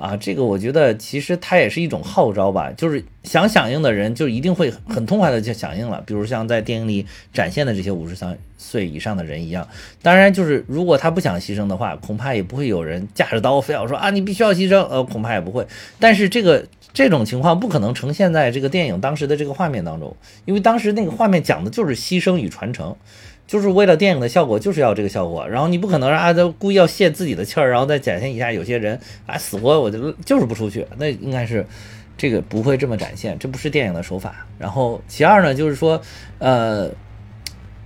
[0.00, 6.02] 啊，这个我觉得其实它也是一种号召吧，就是想响应的人就一定会很痛快的就响应了。
[6.06, 9.68] 比如像在电影里展现的这些五十三岁以上的人一样，
[10.02, 15.66] 当然就是如果他不想牺牲的话，恐怕也不会有人架着刀非要说啊你必须要牺牲，呃，恐怕也不会。
[15.98, 20.16] 但是这个这种情况不可能呈现在这个电影当时的这个画面当中，
[20.46, 22.96] 因为当时那个画面讲的就是牺牲与传承。
[23.50, 25.48] 就是为了电影的效果，就是要这个效果。
[25.48, 28.96] 然后你不可能让啊，他故意要泄自己的气儿，然后再展现一下有些人
[29.26, 31.66] 啊死活我就就是不出去，那应该是
[32.16, 34.46] 这个不会这么展现，这不是电影的手法。
[34.56, 36.00] 然后其二呢，就是说，
[36.38, 36.88] 呃，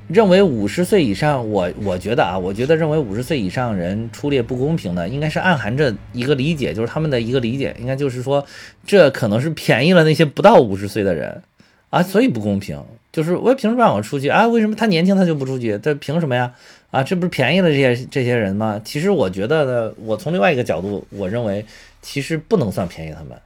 [0.07, 8.45] 认为五十岁以上，我我觉得啊，我觉得认为五十岁以上人出列不公平的，应该是暗含着一个理解，就是他们的一个理解，应该就是说，
[8.85, 11.43] 这可能是便宜了那些不到五十岁的人
[11.89, 12.85] 啊，所以不公平。
[13.15, 14.45] 就是我凭什么让我出去啊？
[14.49, 15.78] 为什么他年轻他就不出去？
[15.78, 16.53] 他凭什么呀？
[16.91, 18.81] 啊，这不是便宜了这些这些人吗？
[18.85, 21.65] 其实我觉得呢，我从另外一个角度，我认为
[22.03, 23.39] 其实不能算便宜他们，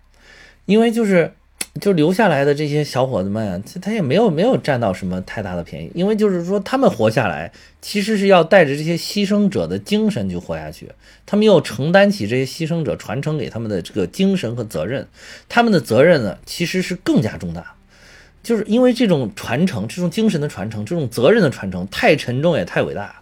[0.65, 1.31] 因为就是
[1.82, 10.90] 就留下来的这些小伙子们，他他也没有没有占到什么太大的便宜，因为就是说他们活下来，其实是要带着这些牺牲者的精神去活下去，
[11.27, 15.07] 他们要承担起这些牺牲者传承给他们的这个精神和责任，
[15.47, 17.74] 他们的责任呢，其实是更加重大。
[18.43, 23.15] 就是因为这种传承，这种精神的传承，这种责任的传承太沉重也太伟大，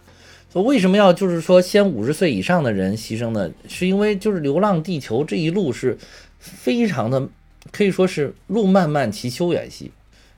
[0.49, 3.49] 所以为什么要就是说先五十岁以上的人牺牲呢？
[3.67, 5.97] 是因为就是《流浪地球》这一路是
[6.39, 7.27] 非常的，
[7.71, 9.91] 可以说是路漫漫其修远兮，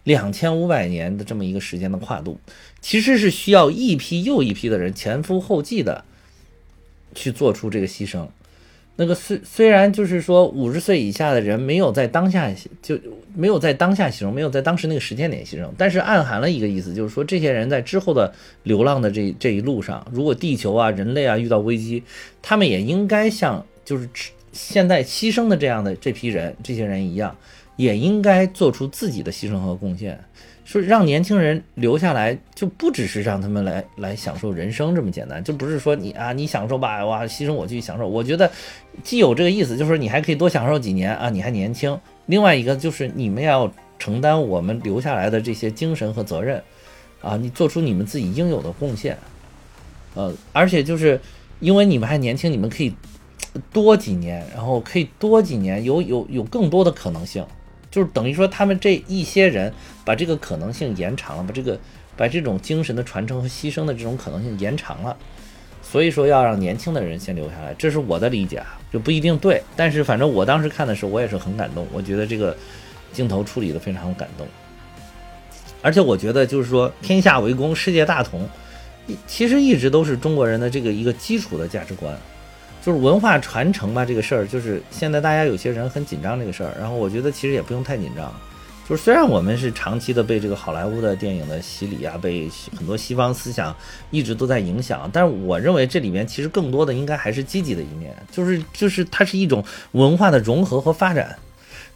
[0.03, 2.39] 两千五百年的这么一个时间的跨度，
[2.81, 6.03] 其实是需要一批又一批的人前赴后继的
[7.13, 8.27] 去做出这个牺牲。
[9.01, 12.51] 那个虽虽然就是说五十岁以下的人没有在当下
[12.81, 12.99] 就
[13.33, 22.03] 没有在当下牺牲，没有在当时那个时间点牺牲，但是暗含了一个意思，就是说这些人在之后的流浪的这这一路上，如果地球啊人类啊遇到危机，
[22.41, 24.09] 他们也应该像就是
[24.51, 27.33] 现在牺牲的这样的这批人这些人一样，
[27.77, 30.19] 也应该做出自己的牺牲和贡献。
[30.69, 38.07] 说让年轻人留下来，就不只是让他们来来享受人生这么简单，就不是说你啊，你享受吧，哇，牺牲我去享受。
[38.07, 38.51] 我觉得
[39.03, 41.99] 既有这个意思，就是你还可以多享受几年啊，你还年轻。
[42.27, 46.61] 另外一个就是你们要承担我们留下来的这些精神和责任，
[47.19, 49.17] 啊，你做出你们自己应有的贡献，
[50.13, 51.19] 呃，而且就是
[51.61, 52.93] 因为你们还年轻，你们可以
[53.73, 57.43] 多几年，然后可以多几年，有有有更多的可能性。
[57.91, 59.73] 就是等于说，他们这一些人
[60.05, 61.79] 把这个可能性延长了，把这个
[62.15, 65.15] 把这种精神的传承和牺牲的这种可能性延长了。
[65.81, 69.63] 所以说，要让年轻的人先留下来，这是我的理解啊，就不一定对。
[69.75, 71.87] 但是反正我当时看的时候，我也是很感动。
[71.91, 72.55] 我觉得这个
[73.11, 74.47] 镜头处理的非常感动，
[75.81, 78.47] 而且我觉得就是说，天下为公，世界大同，
[79.25, 82.15] 其实一直都是中国人的这个一个基础的价值观。
[82.81, 88.33] 就是文化传承吧，这个事儿，就是现在大家有些人很紧张这个事儿，然后我觉得其实也不用太紧张。
[88.87, 93.75] 就是虽然我们是长期的被这个好莱坞的电影的洗礼啊，被很多西方思想
[94.09, 101.37] 一直都在影响，但是我认为这里面其实更多的应该还是积极的一面，就是就是它是一种文化的融合和发展。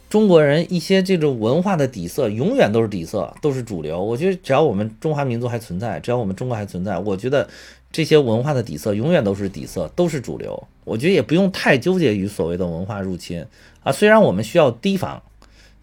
[0.08, 4.00] 中国人一些这种文化的底色永远都是底色，都是主流。
[4.00, 7.48] 我觉得只要我们中华民族还存在，只要我们中国还存在，我觉得。
[7.94, 10.60] 这些文化的底色永远都是底色，都是主流。
[10.84, 13.44] 我觉得也不用太纠结于所谓的文化入侵
[13.82, 13.90] 啊。
[13.90, 15.22] 虽然我们需要提防，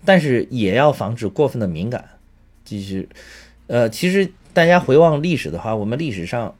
[0.05, 2.05] 但是也要防止过分的敏感。
[2.63, 3.07] 其实，
[3.67, 6.55] 呃，其实大家回望历史的话，我们历史上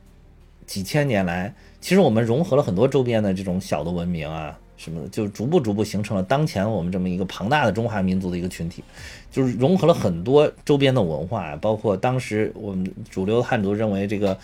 [0.66, 4.58] 几千年来，其实我们融合了很多周边的这种小的文明啊。
[4.78, 8.84] 什么的，就逐步逐步形成了当前我们这么一个庞大的中华民族的一个群体，
[9.30, 14.36] 就是融合了很多周边的文化，包括当时我们主流汉族认为这个，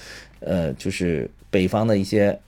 [0.41, 2.39] 呃，就是北方的一些，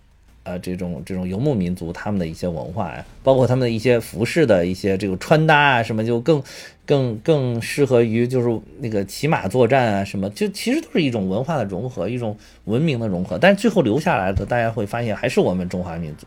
[0.44, 6.42] 呃，这种这种游牧民族他们的一些文化呀，包括他们的一些服饰的一些这个穿搭啊，什么就更
[6.86, 12.36] 更更适合于就是那个骑马作战啊，什么就其实都是一种文化的融合，一种
[12.66, 16.26] 文明的融合，但是最后留下来的，大家会发现还是我们中华民族。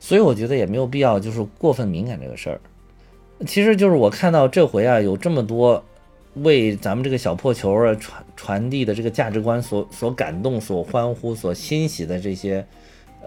[0.00, 2.60] 所以我觉得也没有必要，就是过分敏感这个事儿。
[3.46, 5.82] 其实就是我看到这回啊，有这么多
[6.34, 12.64] 为咱们这个小破球啊传传递的这个价值观所所感动、所欢呼、所欣喜的这些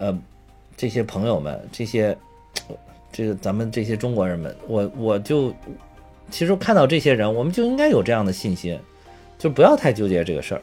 [0.02, 0.18] 呃
[0.76, 2.18] 这些朋友们，这些
[3.12, 5.54] 这个咱们这些中国人们，我我就
[6.30, 8.78] 其实看到这些人，我们就应该有这样的信心，
[9.38, 10.62] 就不要太纠结这个事儿。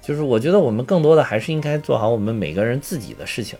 [0.00, 3.58] 就是我觉得我们更多的还是应该做好我们每个人自己的事情，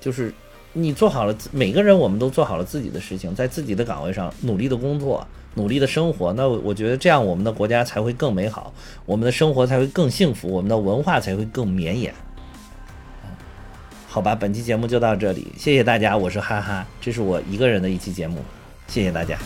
[0.00, 0.32] 就是。
[0.76, 5.24] 你做好了，每个人我们都做好了自己的事情，在自己的岗位上努力的工作，
[5.54, 6.32] 努力的生活。
[6.32, 8.74] 那我觉得这样我们的国家才会更美好，
[9.06, 12.12] 我们的生活才会更幸福，我们的文化才会更绵延。
[14.14, 18.44] 好吧，本期节目就到这里，谢谢大家，我是哈哈，这是我一个人的一期节目，
[18.86, 19.36] 谢谢大家。